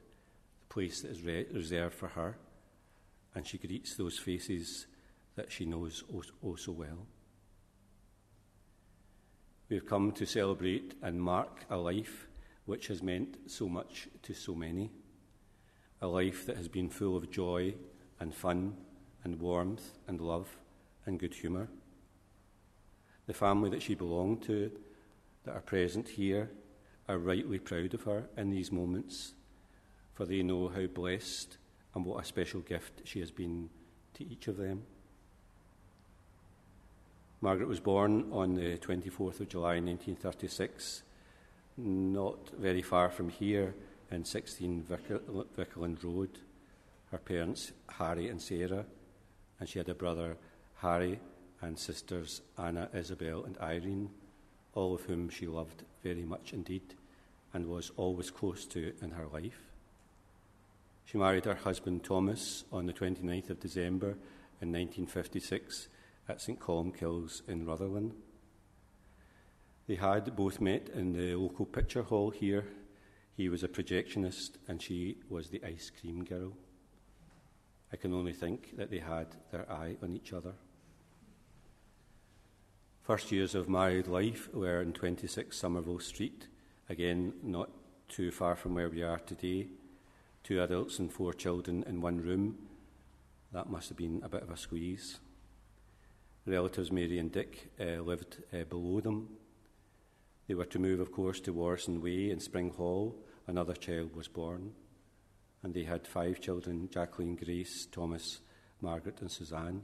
the 0.62 0.74
place 0.74 1.01
that 1.01 1.12
is 1.12 1.22
re- 1.22 1.46
reserved 1.53 1.96
for 1.96 2.08
her, 2.10 2.38
and 3.36 3.46
she 3.46 3.58
greets 3.58 3.96
those 3.96 4.18
faces 4.18 4.88
that 5.36 5.51
she 5.51 5.65
knows 5.65 6.03
oh, 6.13 6.24
oh 6.44 6.56
so 6.56 6.72
well. 6.72 7.06
We've 9.70 9.86
come 9.86 10.12
to 10.13 10.25
celebrate 10.25 10.96
and 11.03 11.22
mark 11.22 11.65
a 11.70 11.77
life 11.77 12.28
which 12.70 12.86
has 12.86 13.02
meant 13.02 13.36
so 13.48 13.68
much 13.68 14.08
to 14.22 14.32
so 14.32 14.54
many, 14.54 14.92
a 16.02 16.08
life 16.08 16.46
that 16.46 16.56
has 16.56 16.68
been 16.68 16.88
full 16.88 17.18
of 17.18 17.32
joy 17.32 17.74
and 18.20 18.32
fun 18.32 18.78
and 19.24 19.40
warmth 19.40 19.98
and 20.08 20.22
love 20.22 20.48
and 21.08 21.20
good 21.20 21.34
humour. 21.34 21.68
The 23.26 23.34
family 23.34 23.72
that 23.72 23.82
she 23.82 23.96
belonged 23.96 24.44
to, 24.44 24.72
that 25.46 25.56
are 25.56 25.62
present 25.62 26.08
here, 26.10 26.52
are 27.08 27.18
rightly 27.18 27.58
proud 27.58 27.96
of 27.96 28.04
her 28.04 28.30
in 28.38 28.52
these 28.52 28.72
moments 28.72 29.34
for 30.14 30.26
they 30.26 30.44
know 30.44 30.68
how 30.68 30.86
blessed 30.86 31.58
and 31.96 32.06
what 32.06 32.22
a 32.22 32.28
special 32.28 32.60
gift 32.60 33.02
she 33.04 33.20
has 33.20 33.32
been 33.32 33.70
to 34.14 34.24
each 34.24 34.48
of 34.48 34.58
them. 34.58 34.84
Margaret 37.42 37.68
was 37.68 37.80
born 37.80 38.28
on 38.32 38.54
the 38.54 38.78
24th 38.78 39.40
of 39.40 39.48
July 39.48 39.80
1936, 39.80 41.01
not 41.79 42.50
very 42.57 42.81
far 42.81 43.09
from 43.09 43.29
here 43.29 43.74
in 44.11 44.25
16 44.25 44.85
Vicarland 45.57 46.03
Road. 46.03 46.39
Her 47.11 47.18
parents, 47.18 47.72
Harry 47.98 48.27
and 48.27 48.42
Sarah, 48.42 48.85
and 49.59 49.68
she 49.68 49.79
had 49.79 49.89
a 49.89 49.94
brother, 49.94 50.37
Harry, 50.77 51.20
and 51.61 51.77
sisters, 51.77 52.42
Anna, 52.57 52.89
Isabel, 52.94 53.44
and 53.44 53.57
Irene, 53.57 54.09
all 54.74 54.94
of 54.94 55.01
whom 55.01 55.29
she 55.29 55.48
loved 55.48 55.83
very 56.03 56.24
much 56.24 56.53
indeed 56.53 56.96
and 57.53 57.68
was 57.68 57.92
always 57.98 58.29
close 58.29 58.65
to 58.65 58.94
in 59.01 59.11
her 59.11 59.27
life. 59.27 59.59
She 61.05 61.18
married 61.18 61.46
her 61.46 61.55
husband 61.55 62.03
Thomas 62.03 62.63
on 62.72 62.85
the 62.85 62.94
29th 62.94 63.50
of 63.50 63.59
December 63.59 64.09
in 64.61 64.72
1956 64.72 65.87
at 66.27 66.42
St 66.42 66.59
Columbkille's 66.59 67.42
in 67.48 67.65
Rutherglen. 67.65 68.13
They 69.90 69.96
had 69.96 70.36
both 70.36 70.62
met 70.62 70.90
in 70.94 71.14
the 71.14 71.34
local 71.34 71.66
picture 71.66 72.04
hall 72.04 72.30
here. 72.30 72.64
He 73.36 73.50
was 73.50 73.64
a 73.64 73.68
projectionist 73.68 74.52
and 74.68 74.80
she 74.80 75.18
was 75.30 75.50
the 75.50 75.64
ice 75.66 75.90
cream 75.90 76.24
girl. 76.24 76.54
I 77.92 77.96
can 77.96 78.14
only 78.14 78.34
think 78.34 78.78
that 78.78 78.92
they 78.92 79.00
had 79.00 79.30
their 79.52 79.66
eye 79.68 79.96
on 80.04 80.14
each 80.16 80.32
other. 80.32 80.54
First 83.02 83.32
years 83.32 83.56
of 83.56 83.68
married 83.68 84.06
life 84.06 84.48
were 84.54 84.80
in 84.80 84.94
26 84.94 85.60
Somervell 85.60 86.04
Street, 86.04 86.46
again, 86.88 87.34
not 87.42 87.72
too 88.08 88.30
far 88.30 88.56
from 88.56 88.75
where 88.75 88.90
we 88.90 89.02
are 89.02 89.18
today 89.18 89.70
two 90.44 90.62
adults 90.62 91.00
and 91.00 91.12
four 91.12 91.34
children 91.34 91.84
in 91.88 92.00
one 92.00 92.22
room. 92.22 92.60
That 93.54 93.72
must 93.72 93.90
have 93.90 93.98
been 93.98 94.22
a 94.24 94.30
bit 94.30 94.44
of 94.44 94.52
a 94.52 94.58
squeeze. 94.58 95.18
Relatives 96.46 96.92
Mary 96.92 97.18
and 97.18 97.32
Dick 97.32 97.72
uh, 97.80 98.04
lived 98.04 98.44
uh, 98.54 98.66
below 98.66 99.02
them. 99.02 99.30
They 100.50 100.55
were 100.55 100.66
to 100.66 100.79
move, 100.79 101.00
of 101.00 101.12
course, 101.12 101.40
to 101.42 101.53
Warson 101.53 102.01
Way 102.01 102.31
in 102.31 102.40
Spring 102.40 102.72
Hall. 102.72 103.16
Another 103.46 103.75
child 103.75 104.16
was 104.16 104.27
born. 104.27 104.72
And 105.62 105.75
they 105.75 105.83
had 105.83 106.07
five 106.07 106.42
children 106.42 106.90
Jacqueline, 106.92 107.35
Grace, 107.35 107.85
Thomas, 107.92 108.40
Margaret, 108.81 109.22
and 109.22 109.29
Suzanne. 109.29 109.83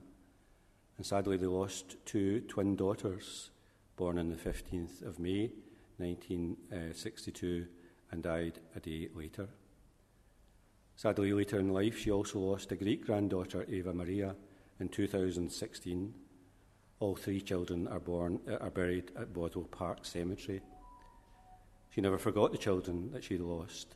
And 0.97 1.05
sadly, 1.05 1.37
they 1.37 1.45
lost 1.45 1.97
two 2.03 2.41
twin 2.41 2.75
daughters, 2.75 3.51
born 3.95 4.17
on 4.17 4.29
the 4.29 4.35
15th 4.37 5.05
of 5.05 5.19
May, 5.19 5.51
1962, 5.97 7.67
uh, 7.67 8.11
and 8.11 8.23
died 8.23 8.59
a 8.75 8.79
day 8.79 9.09
later. 9.13 9.47
Sadly, 10.95 11.31
later 11.31 11.59
in 11.59 11.73
life, 11.73 11.99
she 11.99 12.09
also 12.09 12.39
lost 12.39 12.71
a 12.71 12.75
great 12.75 13.05
granddaughter, 13.05 13.67
Eva 13.69 13.93
Maria, 13.93 14.35
in 14.79 14.89
2016. 14.89 16.15
All 16.99 17.15
three 17.15 17.41
children 17.41 17.87
are, 17.87 17.99
born, 17.99 18.39
uh, 18.49 18.55
are 18.55 18.69
buried 18.69 19.11
at 19.17 19.33
Bothwell 19.33 19.65
Park 19.65 19.99
Cemetery. 20.05 20.61
She 21.93 22.01
never 22.01 22.17
forgot 22.17 22.51
the 22.51 22.57
children 22.57 23.11
that 23.11 23.23
she 23.23 23.37
lost, 23.37 23.95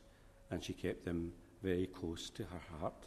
and 0.50 0.62
she 0.62 0.74
kept 0.74 1.04
them 1.04 1.32
very 1.62 1.86
close 1.86 2.30
to 2.30 2.44
her 2.44 2.78
heart. 2.78 3.06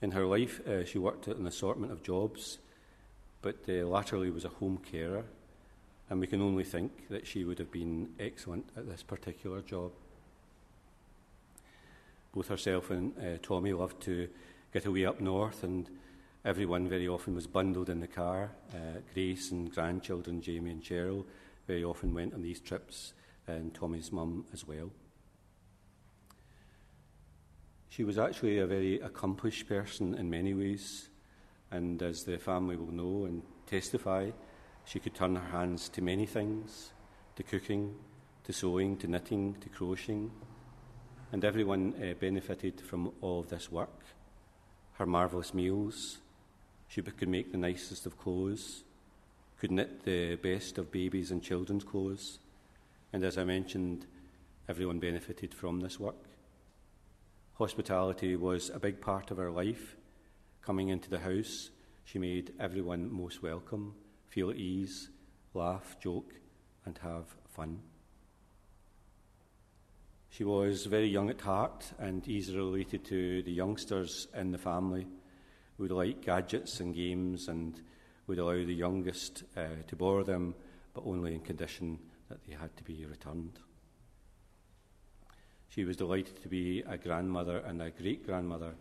In 0.00 0.10
her 0.10 0.26
life, 0.26 0.60
uh, 0.66 0.84
she 0.84 0.98
worked 0.98 1.28
at 1.28 1.36
an 1.36 1.46
assortment 1.46 1.92
of 1.92 2.02
jobs, 2.02 2.58
but 3.42 3.58
uh, 3.68 3.86
latterly 3.86 4.30
was 4.30 4.44
a 4.44 4.48
home 4.48 4.78
carer, 4.90 5.24
and 6.10 6.18
we 6.18 6.26
can 6.26 6.42
only 6.42 6.64
think 6.64 7.08
that 7.08 7.26
she 7.26 7.44
would 7.44 7.58
have 7.60 7.70
been 7.70 8.08
excellent 8.18 8.68
at 8.76 8.88
this 8.88 9.04
particular 9.04 9.60
job. 9.60 9.92
Both 12.34 12.48
herself 12.48 12.90
and 12.90 13.12
uh, 13.18 13.38
Tommy 13.40 13.72
loved 13.72 14.02
to 14.02 14.28
get 14.72 14.86
away 14.86 15.06
up 15.06 15.20
north, 15.20 15.62
and 15.62 15.88
everyone 16.44 16.88
very 16.88 17.08
often 17.08 17.34
was 17.34 17.46
bundled 17.46 17.88
in 17.88 18.00
the 18.00 18.06
car. 18.06 18.50
Uh, 18.72 19.00
Grace 19.14 19.50
and 19.50 19.72
grandchildren, 19.72 20.40
Jamie 20.40 20.70
and 20.70 20.82
Cheryl, 20.82 21.24
very 21.66 21.84
often 21.84 22.14
went 22.14 22.34
on 22.34 22.42
these 22.42 22.60
trips, 22.60 23.14
and 23.46 23.74
Tommy's 23.74 24.12
mum 24.12 24.44
as 24.52 24.66
well. 24.66 24.90
She 27.88 28.04
was 28.04 28.18
actually 28.18 28.58
a 28.58 28.66
very 28.66 29.00
accomplished 29.00 29.68
person 29.68 30.14
in 30.14 30.30
many 30.30 30.54
ways, 30.54 31.08
and 31.70 32.02
as 32.02 32.24
the 32.24 32.38
family 32.38 32.76
will 32.76 32.92
know 32.92 33.26
and 33.26 33.42
testify, 33.66 34.30
she 34.84 34.98
could 34.98 35.14
turn 35.14 35.36
her 35.36 35.58
hands 35.58 35.88
to 35.90 36.02
many 36.02 36.26
things 36.26 36.92
to 37.36 37.42
cooking, 37.42 37.94
to 38.44 38.52
sewing, 38.52 38.96
to 38.98 39.06
knitting, 39.06 39.54
to 39.60 39.68
crocheting 39.68 40.30
and 41.32 41.46
everyone 41.46 41.94
uh, 41.96 42.12
benefited 42.20 42.80
from 42.80 43.10
all 43.22 43.40
of 43.40 43.48
this 43.48 43.72
work. 43.72 44.04
Her 44.92 45.06
marvellous 45.06 45.54
meals, 45.54 46.18
she 46.92 47.00
could 47.00 47.28
make 47.28 47.50
the 47.50 47.56
nicest 47.56 48.04
of 48.04 48.18
clothes, 48.18 48.84
could 49.58 49.70
knit 49.70 50.04
the 50.04 50.36
best 50.36 50.76
of 50.76 50.92
babies 50.92 51.30
and 51.30 51.42
children's 51.42 51.84
clothes, 51.84 52.38
and 53.14 53.24
as 53.24 53.38
I 53.38 53.44
mentioned, 53.44 54.04
everyone 54.68 54.98
benefited 54.98 55.54
from 55.54 55.80
this 55.80 55.98
work. 55.98 56.22
Hospitality 57.54 58.36
was 58.36 58.68
a 58.68 58.78
big 58.78 59.00
part 59.00 59.30
of 59.30 59.38
her 59.38 59.50
life. 59.50 59.96
Coming 60.60 60.90
into 60.90 61.08
the 61.08 61.20
house, 61.20 61.70
she 62.04 62.18
made 62.18 62.52
everyone 62.60 63.10
most 63.10 63.42
welcome, 63.42 63.94
feel 64.28 64.50
at 64.50 64.56
ease, 64.56 65.08
laugh, 65.54 65.96
joke, 65.98 66.34
and 66.84 66.98
have 66.98 67.24
fun. 67.48 67.80
She 70.28 70.44
was 70.44 70.84
very 70.84 71.08
young 71.08 71.30
at 71.30 71.40
heart 71.40 71.90
and 71.98 72.28
easily 72.28 72.58
related 72.58 73.02
to 73.06 73.42
the 73.44 73.52
youngsters 73.52 74.28
in 74.34 74.52
the 74.52 74.58
family, 74.58 75.06
would 75.82 75.90
like 75.90 76.24
gadgets 76.24 76.78
and 76.78 76.94
games 76.94 77.48
and 77.48 77.80
would 78.28 78.38
allow 78.38 78.52
the 78.52 78.72
youngest 78.72 79.42
uh, 79.56 79.82
to 79.88 79.96
borrow 79.96 80.22
them, 80.22 80.54
but 80.94 81.04
only 81.04 81.34
in 81.34 81.40
condition 81.40 81.98
that 82.28 82.38
they 82.46 82.54
had 82.54 82.74
to 82.76 82.84
be 82.84 83.04
returned. 83.04 83.58
She 85.68 85.84
was 85.84 85.96
delighted 85.96 86.40
to 86.42 86.48
be 86.48 86.84
a 86.86 86.96
grandmother 86.96 87.58
and 87.58 87.82
a 87.82 87.90
great 87.90 88.24
grandmother, 88.24 88.74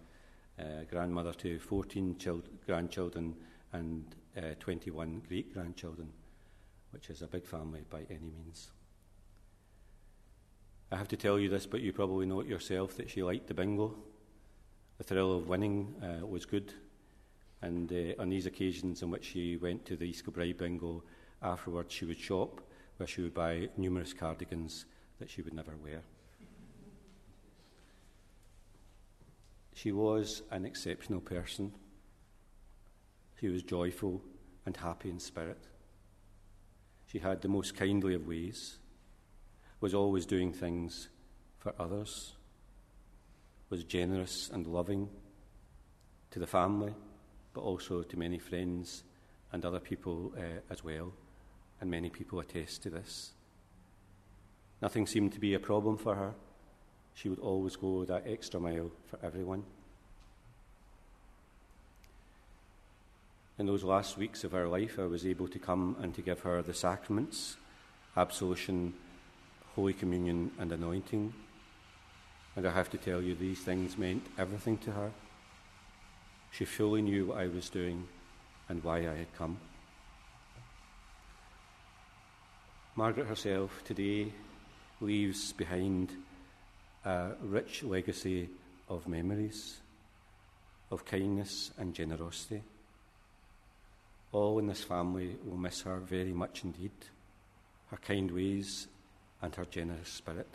uh, 0.60 0.84
grandmother 0.92 1.34
to 1.34 1.58
14 1.58 2.18
child- 2.18 2.50
grandchildren 2.68 3.36
and 3.74 4.06
uh, 4.38 4.54
21 4.60 5.24
great 5.28 5.54
grandchildren, 5.54 6.10
which 6.92 7.10
is 7.10 7.24
a 7.24 7.28
big 7.28 7.48
family 7.48 7.82
by 7.90 8.02
any 8.12 8.30
means. 8.30 8.70
I 10.92 10.98
have 10.98 11.08
to 11.08 11.18
tell 11.18 11.40
you 11.40 11.50
this, 11.50 11.66
but 11.66 11.82
you 11.82 11.94
probably 11.94 12.28
know 12.28 12.42
it 12.42 12.48
yourself 12.48 12.96
that 12.98 13.10
she 13.10 13.24
liked 13.24 13.48
the 13.48 13.54
bingo. 13.56 13.96
The 15.00 15.04
thrill 15.04 15.36
of 15.36 15.48
winning 15.48 15.96
uh, 16.04 16.28
was 16.28 16.46
good. 16.46 16.74
And 17.62 17.92
uh, 17.92 18.22
on 18.22 18.30
these 18.30 18.46
occasions 18.46 19.02
in 19.02 19.12
which 19.12 19.26
she 19.26 19.58
went 19.58 19.86
to 19.86 19.96
the 19.96 20.06
East 20.06 20.26
Kilbride 20.26 20.58
bingo, 20.58 21.04
afterwards 21.42 21.94
she 21.94 22.06
would 22.06 22.20
shop 22.20 22.62
where 22.98 23.08
she 23.08 23.22
would 23.22 23.34
buy 23.34 23.70
numerous 23.78 24.14
cardigans 24.14 24.86
that 25.20 25.30
she 25.30 25.42
would 25.42 25.54
never 25.54 25.76
wear. 25.84 26.02
She 29.74 29.92
was 29.92 30.44
an 30.52 30.66
exceptional 30.66 31.22
person. 31.22 31.74
She 33.40 33.48
was 33.48 33.64
joyful 33.64 34.22
and 34.66 34.78
happy 34.78 35.10
in 35.10 35.20
spirit. 35.20 35.58
She 37.08 37.20
had 37.20 37.42
the 37.42 37.48
most 37.48 37.76
kindly 37.76 38.14
of 38.14 38.28
ways, 38.28 38.78
was 39.80 39.94
always 39.94 40.26
doing 40.26 40.54
things 40.54 41.10
for 41.58 41.74
others, 41.80 42.34
was 43.70 43.84
generous 43.84 44.50
and 44.54 44.68
loving 44.68 45.10
to 46.30 46.40
the 46.40 46.48
family, 46.48 46.94
but 47.54 47.62
also 47.62 48.02
to 48.04 48.18
many 48.18 48.40
friends 48.40 49.04
and 49.52 49.66
other 49.66 49.80
people 49.80 50.34
uh, 50.38 50.62
as 50.70 50.84
well, 50.84 51.12
and 51.80 51.90
many 51.90 52.10
people 52.10 52.40
attest 52.40 52.84
to 52.84 52.90
this. 52.90 53.32
Nothing 54.82 55.06
seemed 55.06 55.34
to 55.34 55.40
be 55.40 55.54
a 55.54 55.60
problem 55.60 55.98
for 55.98 56.16
her. 56.16 56.34
She 57.14 57.30
would 57.30 57.40
always 57.40 57.76
go 57.76 58.06
that 58.06 58.24
extra 58.26 58.60
mile 58.60 58.92
for 59.08 59.20
everyone. 59.24 59.64
In 63.60 63.68
those 63.68 63.84
last 63.84 64.18
weeks 64.18 64.44
of 64.44 64.54
her 64.54 64.68
life, 64.68 64.98
I 64.98 65.06
was 65.06 65.26
able 65.26 65.48
to 65.50 65.60
come 65.60 65.96
and 66.02 66.16
to 66.16 66.22
give 66.22 66.40
her 66.40 66.62
the 66.62 66.74
sacraments 66.74 67.58
absolution, 68.18 68.94
Holy 69.76 69.94
Communion, 69.94 70.52
and 70.60 70.72
anointing. 70.72 71.34
And 72.56 72.68
I 72.68 72.72
have 72.72 72.90
to 72.90 72.98
tell 72.98 73.22
you, 73.22 73.36
these 73.36 73.60
things 73.60 73.98
meant 73.98 74.26
everything 74.38 74.78
to 74.80 74.92
her. 74.92 75.12
She 76.52 76.66
fully 76.66 77.02
knew 77.02 77.28
what 77.28 77.38
I 77.38 77.48
was 77.48 77.70
doing 77.70 78.08
and 78.68 78.84
why 78.84 79.00
I 79.00 79.16
had 79.16 79.34
come. 79.38 79.58
Margaret 82.96 83.28
herself 83.28 83.82
today 83.86 84.34
leaves 85.00 85.54
behind 85.54 86.12
a 87.06 87.32
rich 87.42 87.84
legacy 87.84 88.50
of 88.90 89.08
memories, 89.08 89.78
of 90.92 91.06
kindness 91.06 91.72
and 91.78 91.94
generosity. 91.94 92.62
All 94.34 94.60
in 94.60 94.68
this 94.68 94.84
family 94.84 95.38
will 95.46 95.58
miss 95.58 95.82
her 95.82 96.00
very 96.00 96.34
much 96.34 96.64
indeed, 96.66 96.92
her 97.88 97.98
kind 97.98 98.30
ways 98.30 98.88
and 99.42 99.56
her 99.56 99.66
generous 99.66 100.10
spirit. 100.10 100.50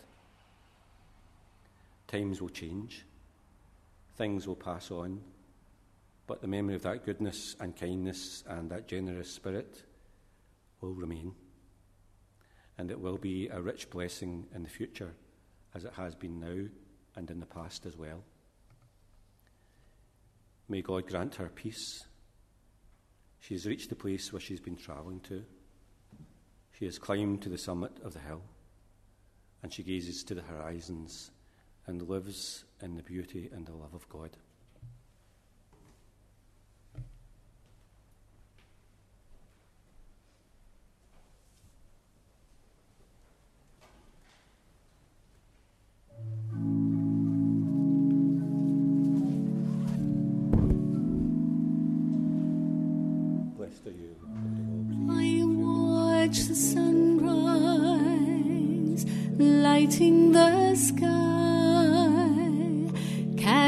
Times 2.07 2.41
will 2.41 2.51
change, 2.51 3.05
things 4.17 4.47
will 4.47 4.57
pass 4.57 4.91
on, 4.91 5.21
but 6.27 6.41
the 6.41 6.49
memory 6.49 6.75
of 6.75 6.83
that 6.83 7.05
goodness 7.05 7.55
and 7.61 7.77
kindness 7.77 8.43
and 8.49 8.71
that 8.71 8.89
generous 8.89 9.31
spirit 9.31 9.83
will 10.81 10.95
remain. 10.95 11.33
And 12.79 12.91
it 12.91 13.01
will 13.01 13.17
be 13.17 13.49
a 13.49 13.61
rich 13.61 13.89
blessing 13.91 14.47
in 14.55 14.63
the 14.63 14.69
future, 14.69 15.15
as 15.75 15.85
it 15.85 15.93
has 15.97 16.15
been 16.15 16.41
now 16.41 16.69
and 17.15 17.31
in 17.31 17.41
the 17.41 17.47
past 17.47 17.87
as 17.87 17.97
well. 17.97 18.23
May 20.69 20.83
God 20.83 21.07
grant 21.09 21.37
her 21.37 21.49
peace. 21.49 22.05
She 23.39 23.55
has 23.55 23.67
reached 23.67 23.89
the 23.89 23.95
place 23.95 24.33
where 24.33 24.41
she's 24.41 24.61
been 24.61 24.77
travelling 24.77 25.21
to. 25.21 25.45
She 26.79 26.85
has 26.85 26.99
climbed 26.99 27.43
to 27.43 27.49
the 27.49 27.57
summit 27.57 27.93
of 28.05 28.13
the 28.13 28.21
hill, 28.21 28.43
and 29.63 29.73
she 29.73 29.83
gazes 29.83 30.25
to 30.25 30.35
the 30.35 30.43
horizons 30.43 31.31
and 31.87 32.03
lives 32.03 32.65
in 32.83 32.97
the 32.97 33.03
beauty 33.03 33.49
and 33.55 33.65
the 33.65 33.73
love 33.73 33.95
of 33.95 34.09
God. 34.09 34.37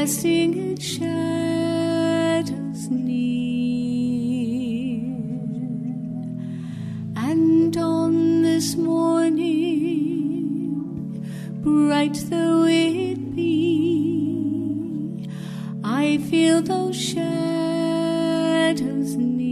Casting 0.09 0.73
its 0.73 0.87
shadows 0.87 2.83
near. 2.88 3.12
And 7.14 7.77
on 7.77 8.40
this 8.40 8.75
morning, 8.75 9.53
bright 11.61 12.25
though 12.31 12.64
it 12.64 13.37
be, 13.37 15.29
I 15.85 16.16
feel 16.31 16.62
those 16.62 16.97
shadows 16.97 17.94
near 19.14 19.48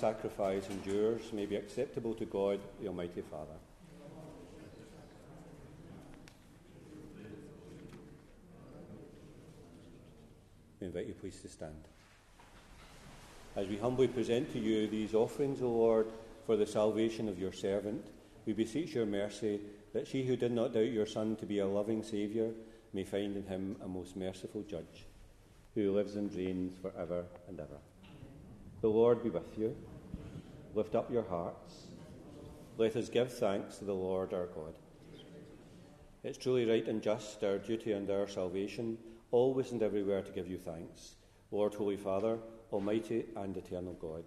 sacrifice 0.00 0.66
and 0.70 0.86
yours 0.86 1.20
may 1.30 1.44
be 1.44 1.56
acceptable 1.56 2.14
to 2.14 2.24
God, 2.24 2.58
the 2.80 2.88
Almighty 2.88 3.20
Father. 3.20 3.52
We 10.80 10.86
invite 10.86 11.06
you 11.06 11.12
please 11.12 11.38
to 11.42 11.48
stand. 11.48 11.74
As 13.54 13.68
we 13.68 13.76
humbly 13.76 14.08
present 14.08 14.50
to 14.54 14.58
you 14.58 14.86
these 14.86 15.12
offerings, 15.12 15.60
O 15.60 15.68
Lord, 15.68 16.06
for 16.46 16.56
the 16.56 16.66
salvation 16.66 17.28
of 17.28 17.38
your 17.38 17.52
servant, 17.52 18.06
we 18.46 18.54
beseech 18.54 18.94
your 18.94 19.04
mercy 19.04 19.60
that 19.92 20.08
she 20.08 20.24
who 20.24 20.34
did 20.34 20.52
not 20.52 20.72
doubt 20.72 20.92
your 20.92 21.04
Son 21.04 21.36
to 21.36 21.44
be 21.44 21.58
a 21.58 21.66
loving 21.66 22.02
Saviour 22.02 22.52
may 22.94 23.04
find 23.04 23.36
in 23.36 23.44
him 23.44 23.76
a 23.84 23.88
most 23.88 24.16
merciful 24.16 24.62
Judge, 24.62 25.04
who 25.74 25.92
lives 25.92 26.16
and 26.16 26.32
reigns 26.34 26.72
for 26.80 26.90
ever 26.98 27.24
and 27.48 27.60
ever. 27.60 27.76
The 28.80 28.88
Lord 28.88 29.22
be 29.22 29.28
with 29.28 29.58
you. 29.58 29.76
Lift 30.74 30.94
up 30.94 31.10
your 31.10 31.24
hearts. 31.24 31.86
Let 32.78 32.94
us 32.94 33.08
give 33.08 33.32
thanks 33.32 33.78
to 33.78 33.84
the 33.84 33.92
Lord 33.92 34.32
our 34.32 34.46
God. 34.46 34.74
It's 36.22 36.38
truly 36.38 36.64
right 36.64 36.86
and 36.86 37.02
just, 37.02 37.42
our 37.42 37.58
duty 37.58 37.92
and 37.92 38.08
our 38.08 38.28
salvation, 38.28 38.96
always 39.32 39.72
and 39.72 39.82
everywhere 39.82 40.22
to 40.22 40.32
give 40.32 40.48
you 40.48 40.58
thanks, 40.58 41.16
Lord, 41.50 41.74
Holy 41.74 41.96
Father, 41.96 42.38
Almighty 42.72 43.24
and 43.36 43.56
eternal 43.56 43.94
God. 43.94 44.22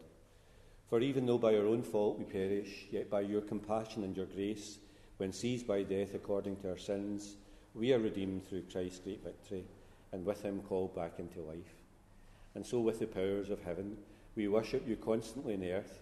For 0.89 0.99
even 0.99 1.25
though 1.25 1.37
by 1.37 1.55
our 1.55 1.65
own 1.65 1.81
fault 1.81 2.19
we 2.19 2.25
perish, 2.25 2.87
yet 2.91 3.09
by 3.09 3.21
your 3.21 3.41
compassion 3.41 4.03
and 4.03 4.15
your 4.15 4.25
grace, 4.25 4.79
when 5.17 5.31
seized 5.31 5.65
by 5.65 5.83
death 5.83 6.13
according 6.13 6.57
to 6.57 6.71
our 6.71 6.77
sins, 6.77 7.37
we 7.73 7.93
are 7.93 7.99
redeemed 7.99 8.47
through 8.47 8.63
Christ's 8.71 8.99
great 8.99 9.23
victory, 9.23 9.63
and 10.11 10.25
with 10.25 10.41
him 10.43 10.61
called 10.67 10.93
back 10.93 11.19
into 11.19 11.41
life. 11.41 11.75
And 12.53 12.65
so, 12.65 12.81
with 12.81 12.99
the 12.99 13.07
powers 13.07 13.49
of 13.49 13.61
heaven, 13.63 13.97
we 14.35 14.47
worship 14.47 14.87
you 14.87 14.95
constantly 14.97 15.53
in 15.53 15.61
the 15.61 15.71
earth, 15.71 16.01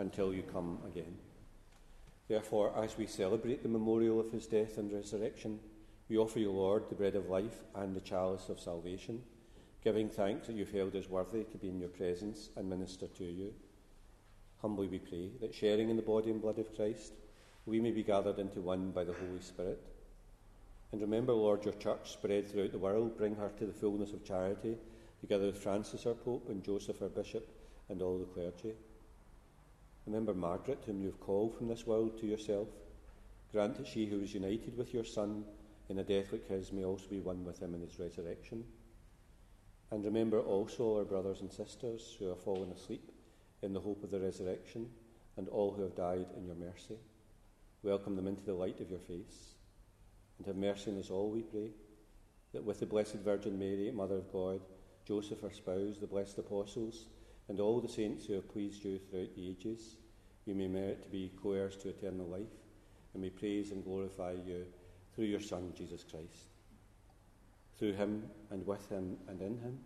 until 0.00 0.34
you 0.34 0.42
come 0.42 0.78
again. 0.86 1.16
Therefore, 2.28 2.72
as 2.76 2.96
we 2.96 3.06
celebrate 3.06 3.62
the 3.62 3.68
memorial 3.68 4.20
of 4.20 4.30
his 4.30 4.46
death 4.46 4.78
and 4.78 4.92
resurrection, 4.92 5.58
we 6.08 6.16
offer 6.16 6.38
you, 6.38 6.50
Lord, 6.50 6.88
the 6.88 6.94
bread 6.94 7.16
of 7.16 7.28
life 7.28 7.60
and 7.74 7.94
the 7.94 8.00
chalice 8.00 8.48
of 8.48 8.60
salvation, 8.60 9.22
giving 9.84 10.08
thanks 10.08 10.46
that 10.46 10.56
you've 10.56 10.72
held 10.72 10.94
us 10.96 11.08
worthy 11.08 11.44
to 11.44 11.58
be 11.58 11.68
in 11.68 11.78
your 11.78 11.88
presence 11.88 12.50
and 12.56 12.68
minister 12.68 13.06
to 13.06 13.24
you. 13.24 13.52
Humbly 14.60 14.88
we 14.88 14.98
pray 14.98 15.30
that 15.40 15.54
sharing 15.54 15.88
in 15.88 15.96
the 15.96 16.02
body 16.02 16.30
and 16.30 16.42
blood 16.42 16.58
of 16.58 16.74
Christ, 16.74 17.12
we 17.66 17.80
may 17.80 17.90
be 17.90 18.02
gathered 18.02 18.38
into 18.38 18.60
one 18.60 18.90
by 18.90 19.04
the 19.04 19.12
Holy 19.12 19.40
Spirit. 19.40 19.80
And 20.92 21.00
remember, 21.00 21.32
Lord, 21.32 21.64
your 21.64 21.74
church 21.74 22.12
spread 22.12 22.48
throughout 22.48 22.72
the 22.72 22.78
world, 22.78 23.16
bring 23.16 23.36
her 23.36 23.50
to 23.58 23.66
the 23.66 23.72
fullness 23.72 24.12
of 24.12 24.24
charity, 24.24 24.76
together 25.20 25.46
with 25.46 25.58
Francis 25.58 26.06
our 26.06 26.14
Pope 26.14 26.48
and 26.48 26.64
Joseph 26.64 27.00
our 27.00 27.08
Bishop 27.08 27.48
and 27.88 28.02
all 28.02 28.18
the 28.18 28.24
clergy. 28.24 28.74
Remember 30.06 30.34
Margaret, 30.34 30.82
whom 30.86 31.00
you 31.00 31.06
have 31.06 31.20
called 31.20 31.56
from 31.56 31.68
this 31.68 31.86
world 31.86 32.18
to 32.18 32.26
yourself. 32.26 32.68
Grant 33.52 33.76
that 33.76 33.86
she 33.86 34.06
who 34.06 34.20
is 34.20 34.34
united 34.34 34.76
with 34.76 34.94
your 34.94 35.04
Son 35.04 35.44
in 35.88 35.98
a 35.98 36.04
death 36.04 36.32
like 36.32 36.48
his 36.48 36.72
may 36.72 36.84
also 36.84 37.06
be 37.08 37.20
one 37.20 37.44
with 37.44 37.60
him 37.60 37.74
in 37.74 37.80
his 37.80 37.98
resurrection. 37.98 38.64
And 39.90 40.04
remember 40.04 40.40
also 40.40 40.98
our 40.98 41.04
brothers 41.04 41.40
and 41.40 41.52
sisters 41.52 42.16
who 42.18 42.26
have 42.26 42.40
fallen 42.40 42.70
asleep 42.70 43.10
in 43.62 43.72
the 43.72 43.80
hope 43.80 44.02
of 44.04 44.10
the 44.10 44.20
resurrection, 44.20 44.88
and 45.36 45.48
all 45.48 45.72
who 45.72 45.82
have 45.82 45.96
died 45.96 46.26
in 46.36 46.46
your 46.46 46.54
mercy. 46.54 46.96
Welcome 47.82 48.16
them 48.16 48.26
into 48.26 48.44
the 48.44 48.54
light 48.54 48.80
of 48.80 48.90
your 48.90 49.00
face. 49.00 49.54
And 50.38 50.46
have 50.46 50.56
mercy 50.56 50.90
on 50.90 50.98
us 50.98 51.10
all, 51.10 51.30
we 51.30 51.42
pray, 51.42 51.70
that 52.52 52.64
with 52.64 52.80
the 52.80 52.86
Blessed 52.86 53.16
Virgin 53.16 53.58
Mary, 53.58 53.90
Mother 53.90 54.16
of 54.16 54.32
God, 54.32 54.60
Joseph 55.06 55.42
our 55.44 55.52
spouse, 55.52 55.98
the 56.00 56.06
blessed 56.06 56.38
apostles, 56.38 57.06
and 57.50 57.58
all 57.58 57.80
the 57.80 57.88
saints 57.88 58.26
who 58.26 58.34
have 58.34 58.48
pleased 58.48 58.84
you 58.84 59.00
throughout 59.10 59.34
the 59.34 59.50
ages, 59.50 59.96
we 60.46 60.54
may 60.54 60.68
merit 60.68 61.02
to 61.02 61.08
be 61.08 61.32
co 61.42 61.50
heirs 61.50 61.76
to 61.78 61.88
eternal 61.88 62.26
life, 62.26 62.46
and 63.12 63.20
may 63.20 63.28
praise 63.28 63.72
and 63.72 63.84
glorify 63.84 64.30
you 64.46 64.64
through 65.12 65.24
your 65.24 65.40
Son, 65.40 65.72
Jesus 65.76 66.04
Christ. 66.08 66.46
Through 67.76 67.94
him, 67.94 68.22
and 68.52 68.64
with 68.64 68.88
him, 68.88 69.16
and 69.26 69.42
in 69.42 69.58
him, 69.58 69.80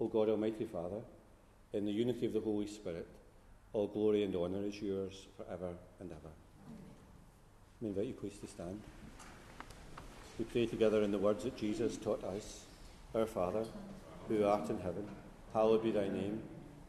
O 0.00 0.06
God, 0.06 0.30
Almighty 0.30 0.64
Father, 0.64 1.02
in 1.74 1.84
the 1.84 1.92
unity 1.92 2.24
of 2.24 2.32
the 2.32 2.40
Holy 2.40 2.66
Spirit, 2.66 3.06
all 3.74 3.88
glory 3.88 4.22
and 4.22 4.34
honour 4.34 4.66
is 4.66 4.80
yours 4.80 5.26
forever 5.36 5.74
and 6.00 6.10
ever. 6.10 6.32
I 7.82 7.88
invite 7.88 8.06
you 8.06 8.14
please 8.14 8.38
to 8.38 8.46
stand. 8.46 8.80
We 10.38 10.46
pray 10.46 10.64
together 10.64 11.02
in 11.02 11.10
the 11.10 11.18
words 11.18 11.44
that 11.44 11.58
Jesus 11.58 11.98
taught 11.98 12.24
us 12.24 12.64
Our 13.14 13.26
Father, 13.26 13.66
who 14.28 14.46
art 14.46 14.70
in 14.70 14.78
heaven, 14.78 15.06
hallowed 15.52 15.82
be 15.82 15.90
thy 15.90 16.08
name. 16.08 16.40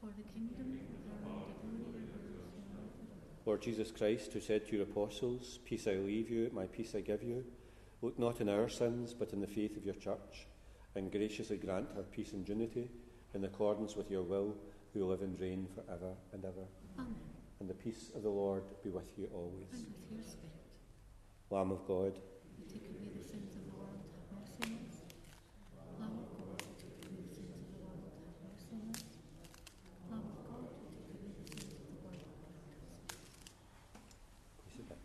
For 0.00 0.06
the 0.06 0.22
kingdom, 0.32 0.72
the 0.72 0.78
power, 1.28 1.44
and 1.62 1.72
the 1.72 1.84
glory 1.84 2.04
are. 2.04 3.46
Lord 3.46 3.62
Jesus 3.62 3.90
Christ, 3.90 4.32
who 4.32 4.40
said 4.40 4.66
to 4.66 4.76
your 4.76 4.84
apostles, 4.84 5.58
Peace 5.64 5.86
I 5.86 5.94
leave 5.94 6.30
you, 6.30 6.50
my 6.52 6.66
peace 6.66 6.94
I 6.94 7.00
give 7.00 7.22
you, 7.22 7.44
look 8.00 8.18
not 8.18 8.40
in 8.40 8.48
our 8.48 8.68
sins, 8.68 9.14
but 9.14 9.32
in 9.32 9.40
the 9.40 9.46
faith 9.46 9.76
of 9.76 9.84
your 9.84 9.94
church, 9.94 10.46
and 10.94 11.12
graciously 11.12 11.58
grant 11.58 11.88
her 11.96 12.02
peace 12.02 12.32
and 12.32 12.48
unity 12.48 12.88
in 13.34 13.44
accordance 13.44 13.94
with 13.96 14.10
your 14.10 14.22
will, 14.22 14.56
who 14.92 15.04
live 15.04 15.22
and 15.22 15.38
reign 15.38 15.68
for 15.74 15.82
ever 15.92 16.14
and 16.32 16.44
ever. 16.44 16.66
Amen. 16.98 17.14
And 17.60 17.68
the 17.68 17.74
peace 17.74 18.10
of 18.14 18.22
the 18.22 18.30
Lord 18.30 18.64
be 18.82 18.88
with 18.90 19.12
you 19.18 19.28
always. 19.34 19.68
And 19.72 19.86
with 19.86 20.10
your 20.10 20.22
spirit, 20.22 20.50
Lamb 21.50 21.70
of 21.70 21.86
God, 21.86 22.18
who 22.58 22.64
take 22.72 22.88
away 22.88 23.10
the 23.14 23.22
sins 23.22 23.54
of 23.54 23.64
the 23.66 23.76
world, 23.76 24.00
have 24.16 24.40
mercy 24.40 24.64
on 24.64 24.80
us. 24.80 25.04
Lamb 26.00 26.18
of 26.18 26.32
God, 26.40 26.64
who 26.64 26.72
take 26.80 26.98
away 27.04 27.20
the 27.20 27.34
sins 27.36 27.52
of 27.52 27.60
the 27.60 27.84
world, 27.84 28.00
have 28.00 28.40
mercy 28.42 28.72
on 28.72 28.90
us. 28.90 29.04
Lamb 30.10 30.26
of 30.26 30.40
God, 30.42 30.72
who 30.74 30.90
take 30.96 31.12
away 31.14 31.36
the 31.36 31.44
sins 31.46 31.70
of 31.70 31.84
the 31.84 32.00
world, 32.02 32.24
have 32.24 32.80
mercy. 32.90 33.38
please 34.64 34.74
sit 34.74 34.88
down. 34.88 35.04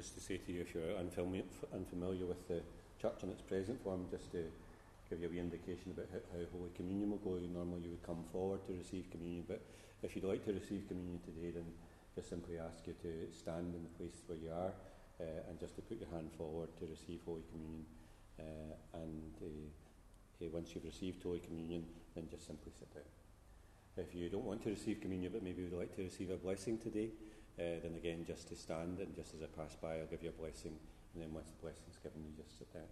just 0.00 0.14
to 0.14 0.20
say 0.20 0.38
to 0.38 0.50
you, 0.50 0.62
if 0.62 0.72
you're 0.72 0.96
unfamiliar, 0.96 2.24
with 2.24 2.48
the 2.48 2.62
church 3.02 3.20
in 3.22 3.28
its 3.28 3.42
present 3.42 3.76
form, 3.84 4.06
just 4.10 4.32
to 4.32 4.40
give 5.10 5.20
you 5.20 5.28
a 5.28 5.30
wee 5.30 5.38
indication 5.38 5.92
about 5.92 6.08
how, 6.08 6.24
how 6.32 6.40
Holy 6.56 6.72
Communion 6.72 7.10
will 7.10 7.20
go, 7.20 7.36
normally 7.52 7.84
you 7.84 7.90
would 7.90 8.02
come 8.02 8.24
forward 8.32 8.64
to 8.66 8.72
receive 8.72 9.04
communion, 9.10 9.44
but 9.46 9.60
if 10.02 10.16
you'd 10.16 10.24
like 10.24 10.42
to 10.46 10.54
receive 10.54 10.88
communion 10.88 11.20
today, 11.20 11.52
then 11.52 11.68
just 12.16 12.30
simply 12.30 12.56
ask 12.56 12.80
you 12.86 12.94
to 13.02 13.28
stand 13.36 13.74
in 13.76 13.84
the 13.84 13.92
place 14.00 14.24
where 14.24 14.38
you 14.40 14.48
are 14.48 14.72
uh, 15.20 15.50
and 15.50 15.60
just 15.60 15.76
to 15.76 15.82
put 15.82 16.00
your 16.00 16.08
hand 16.16 16.32
forward 16.32 16.72
to 16.80 16.86
receive 16.88 17.20
Holy 17.26 17.44
Communion 17.52 17.84
Uh, 18.40 18.96
and 19.04 19.36
uh, 19.44 20.44
uh, 20.44 20.48
once 20.48 20.72
you've 20.72 20.88
received 20.88 21.22
Holy 21.22 21.40
Communion, 21.40 21.84
then 22.14 22.24
just 22.30 22.46
simply 22.46 22.72
sit 22.72 22.88
down. 22.94 23.04
If 24.00 24.14
you 24.14 24.30
don't 24.30 24.48
want 24.48 24.62
to 24.64 24.70
receive 24.70 25.02
communion 25.04 25.30
but 25.30 25.42
maybe 25.42 25.60
would 25.64 25.76
like 25.76 25.94
to 25.96 26.02
receive 26.02 26.30
a 26.30 26.40
blessing 26.40 26.78
today, 26.78 27.10
uh, 27.58 27.80
then 27.82 27.94
again, 27.96 28.24
just 28.26 28.48
to 28.48 28.56
stand 28.56 28.98
and 28.98 29.14
just 29.14 29.34
as 29.34 29.42
I 29.42 29.46
pass 29.46 29.74
by, 29.80 29.98
I'll 29.98 30.10
give 30.10 30.22
you 30.22 30.30
a 30.30 30.40
blessing. 30.40 30.76
And 31.14 31.22
then 31.22 31.34
once 31.34 31.50
the 31.50 31.60
blessing's 31.60 31.98
given, 32.02 32.22
you 32.22 32.32
just 32.36 32.58
sit 32.58 32.72
down. 32.72 32.88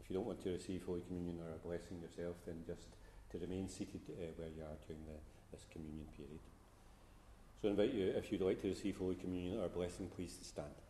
If 0.00 0.08
you 0.08 0.16
don't 0.16 0.26
want 0.26 0.42
to 0.44 0.50
receive 0.50 0.84
Holy 0.86 1.02
Communion 1.02 1.40
or 1.42 1.56
a 1.56 1.60
blessing 1.66 2.00
yourself, 2.00 2.36
then 2.46 2.62
just 2.66 2.88
to 3.30 3.38
remain 3.38 3.68
seated 3.68 4.00
uh, 4.08 4.32
where 4.36 4.48
you 4.48 4.62
are 4.62 4.78
during 4.86 5.02
the, 5.04 5.18
this 5.52 5.66
communion 5.72 6.06
period. 6.16 6.40
So 7.60 7.68
I 7.68 7.70
invite 7.72 7.92
you, 7.92 8.14
if 8.16 8.30
you'd 8.30 8.40
like 8.40 8.62
to 8.62 8.68
receive 8.68 8.96
Holy 8.96 9.16
Communion 9.16 9.60
or 9.60 9.66
a 9.66 9.68
blessing, 9.68 10.08
please 10.14 10.38
stand. 10.40 10.87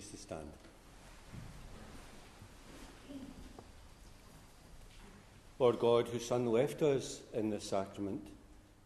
To 0.00 0.16
stand. 0.16 0.50
Lord 5.58 5.78
God, 5.78 6.08
whose 6.08 6.26
Son 6.26 6.46
left 6.46 6.82
us 6.82 7.20
in 7.32 7.50
this 7.50 7.64
sacrament, 7.64 8.26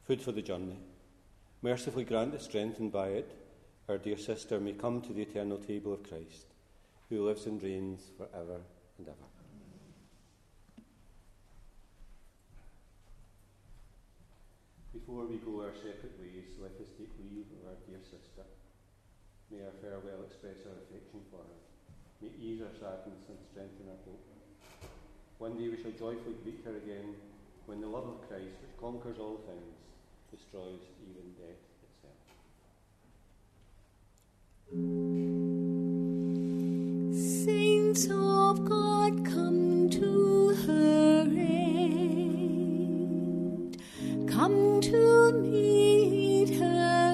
food 0.07 0.21
for 0.21 0.33
the 0.33 0.43
journey, 0.43 0.77
mercifully 1.63 2.05
grant 2.05 2.33
that, 2.33 2.43
strengthened 2.43 2.93
by 2.93 3.09
it, 3.09 3.35
our 3.89 3.97
dear 3.97 4.19
sister 4.19 4.61
may 4.61 4.73
come 4.73 5.01
to 5.01 5.15
the 5.15 5.23
eternal 5.23 5.57
table 5.57 5.95
of 5.95 6.03
Christ, 6.03 6.47
who 7.09 7.27
lives 7.27 7.47
and 7.47 7.63
reigns 7.63 8.03
for 8.19 8.29
ever 8.35 8.61
and 8.99 9.09
ever. 9.09 9.17
Before 14.93 15.25
we 15.25 15.37
go 15.37 15.63
our 15.63 15.75
separate 15.75 16.21
ways, 16.21 16.45
let 16.61 16.73
us 16.73 16.89
take 16.99 17.09
leave 17.19 17.47
of 17.51 17.71
our 17.71 17.77
dear 17.89 18.01
sister. 18.03 18.45
May 19.51 19.65
our 19.65 19.73
farewell 19.81 20.25
express 20.27 20.61
our 20.67 20.77
affection 20.85 21.21
for 21.31 21.41
her. 21.41 21.59
May 22.21 22.31
ease 22.39 22.61
our 22.61 22.75
sadness 22.79 23.29
and 23.29 23.39
strengthen 23.51 23.89
our 23.89 24.01
hope. 24.05 24.25
One 25.39 25.57
day 25.57 25.69
we 25.69 25.81
shall 25.81 25.93
joyfully 25.93 26.35
greet 26.43 26.65
her 26.65 26.77
again 26.77 27.15
when 27.67 27.81
the 27.81 27.87
love 27.87 28.07
of 28.09 28.29
Christ, 28.29 28.61
which 28.61 28.77
conquers 28.81 29.19
all 29.21 29.39
things, 29.47 29.77
destroys 30.31 30.81
even 31.01 31.33
death 31.39 31.63
itself. 31.87 32.19
Saints 37.45 38.05
of 38.11 38.65
God, 38.69 39.25
come 39.25 39.89
to 39.91 40.55
her 40.67 41.27
aid. 41.31 42.19
Come 44.29 44.81
to 44.83 45.33
meet 45.33 46.59
her, 46.59 47.08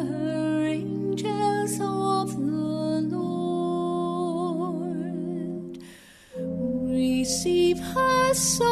Receive 7.24 7.80
her 7.80 8.34
soul 8.34 8.68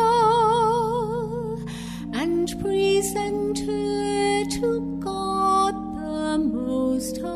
and 2.12 2.54
present 2.60 3.60
her 3.60 4.44
to 4.44 4.98
God 5.00 5.74
the 5.96 6.36
Most 6.38 7.16
High. 7.22 7.32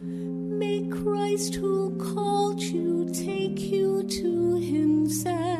May 0.00 0.88
Christ 0.88 1.54
who 1.54 1.96
called 1.98 2.60
you 2.60 3.08
take 3.10 3.60
you 3.60 4.02
to 4.08 4.56
himself. 4.56 5.51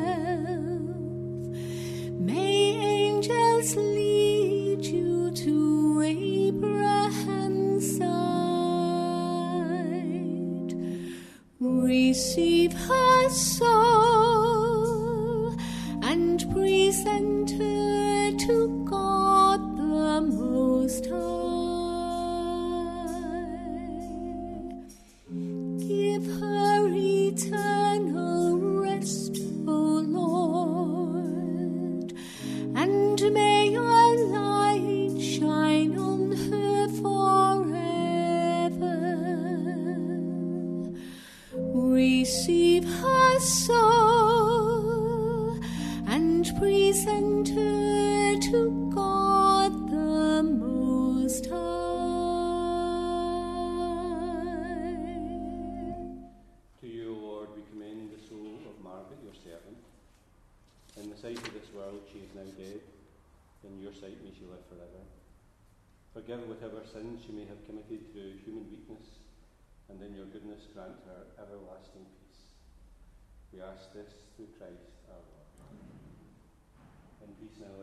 Now, 77.63 77.79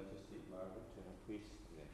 Margaret 0.53 0.93
to 0.93 1.01
her. 1.01 1.89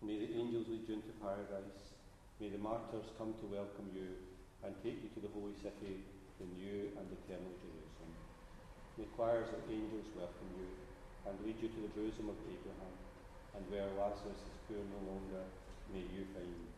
May 0.00 0.16
the 0.22 0.32
angels 0.38 0.64
lead 0.68 0.88
you 0.88 1.02
into 1.02 1.12
paradise. 1.20 1.92
May 2.40 2.48
the 2.48 2.62
martyrs 2.62 3.10
come 3.18 3.34
to 3.42 3.46
welcome 3.52 3.90
you 3.92 4.16
and 4.64 4.72
take 4.80 5.02
you 5.02 5.10
to 5.12 5.20
the 5.20 5.32
holy 5.34 5.56
city, 5.60 6.04
the 6.40 6.48
new 6.56 6.94
and 6.96 7.06
eternal 7.10 7.52
Jerusalem. 7.60 8.12
May 8.96 9.08
choirs 9.12 9.52
of 9.52 9.60
angels 9.68 10.08
welcome 10.16 10.52
you 10.56 10.68
and 11.28 11.36
lead 11.44 11.60
you 11.60 11.68
to 11.68 11.80
the 11.84 11.92
bosom 11.92 12.32
of 12.32 12.38
Abraham, 12.48 12.96
and 13.58 13.64
where 13.68 13.88
Lazarus 13.98 14.40
is 14.40 14.56
poor 14.68 14.80
no 14.80 15.00
longer, 15.10 15.44
may 15.92 16.06
you 16.16 16.24
find 16.32 16.75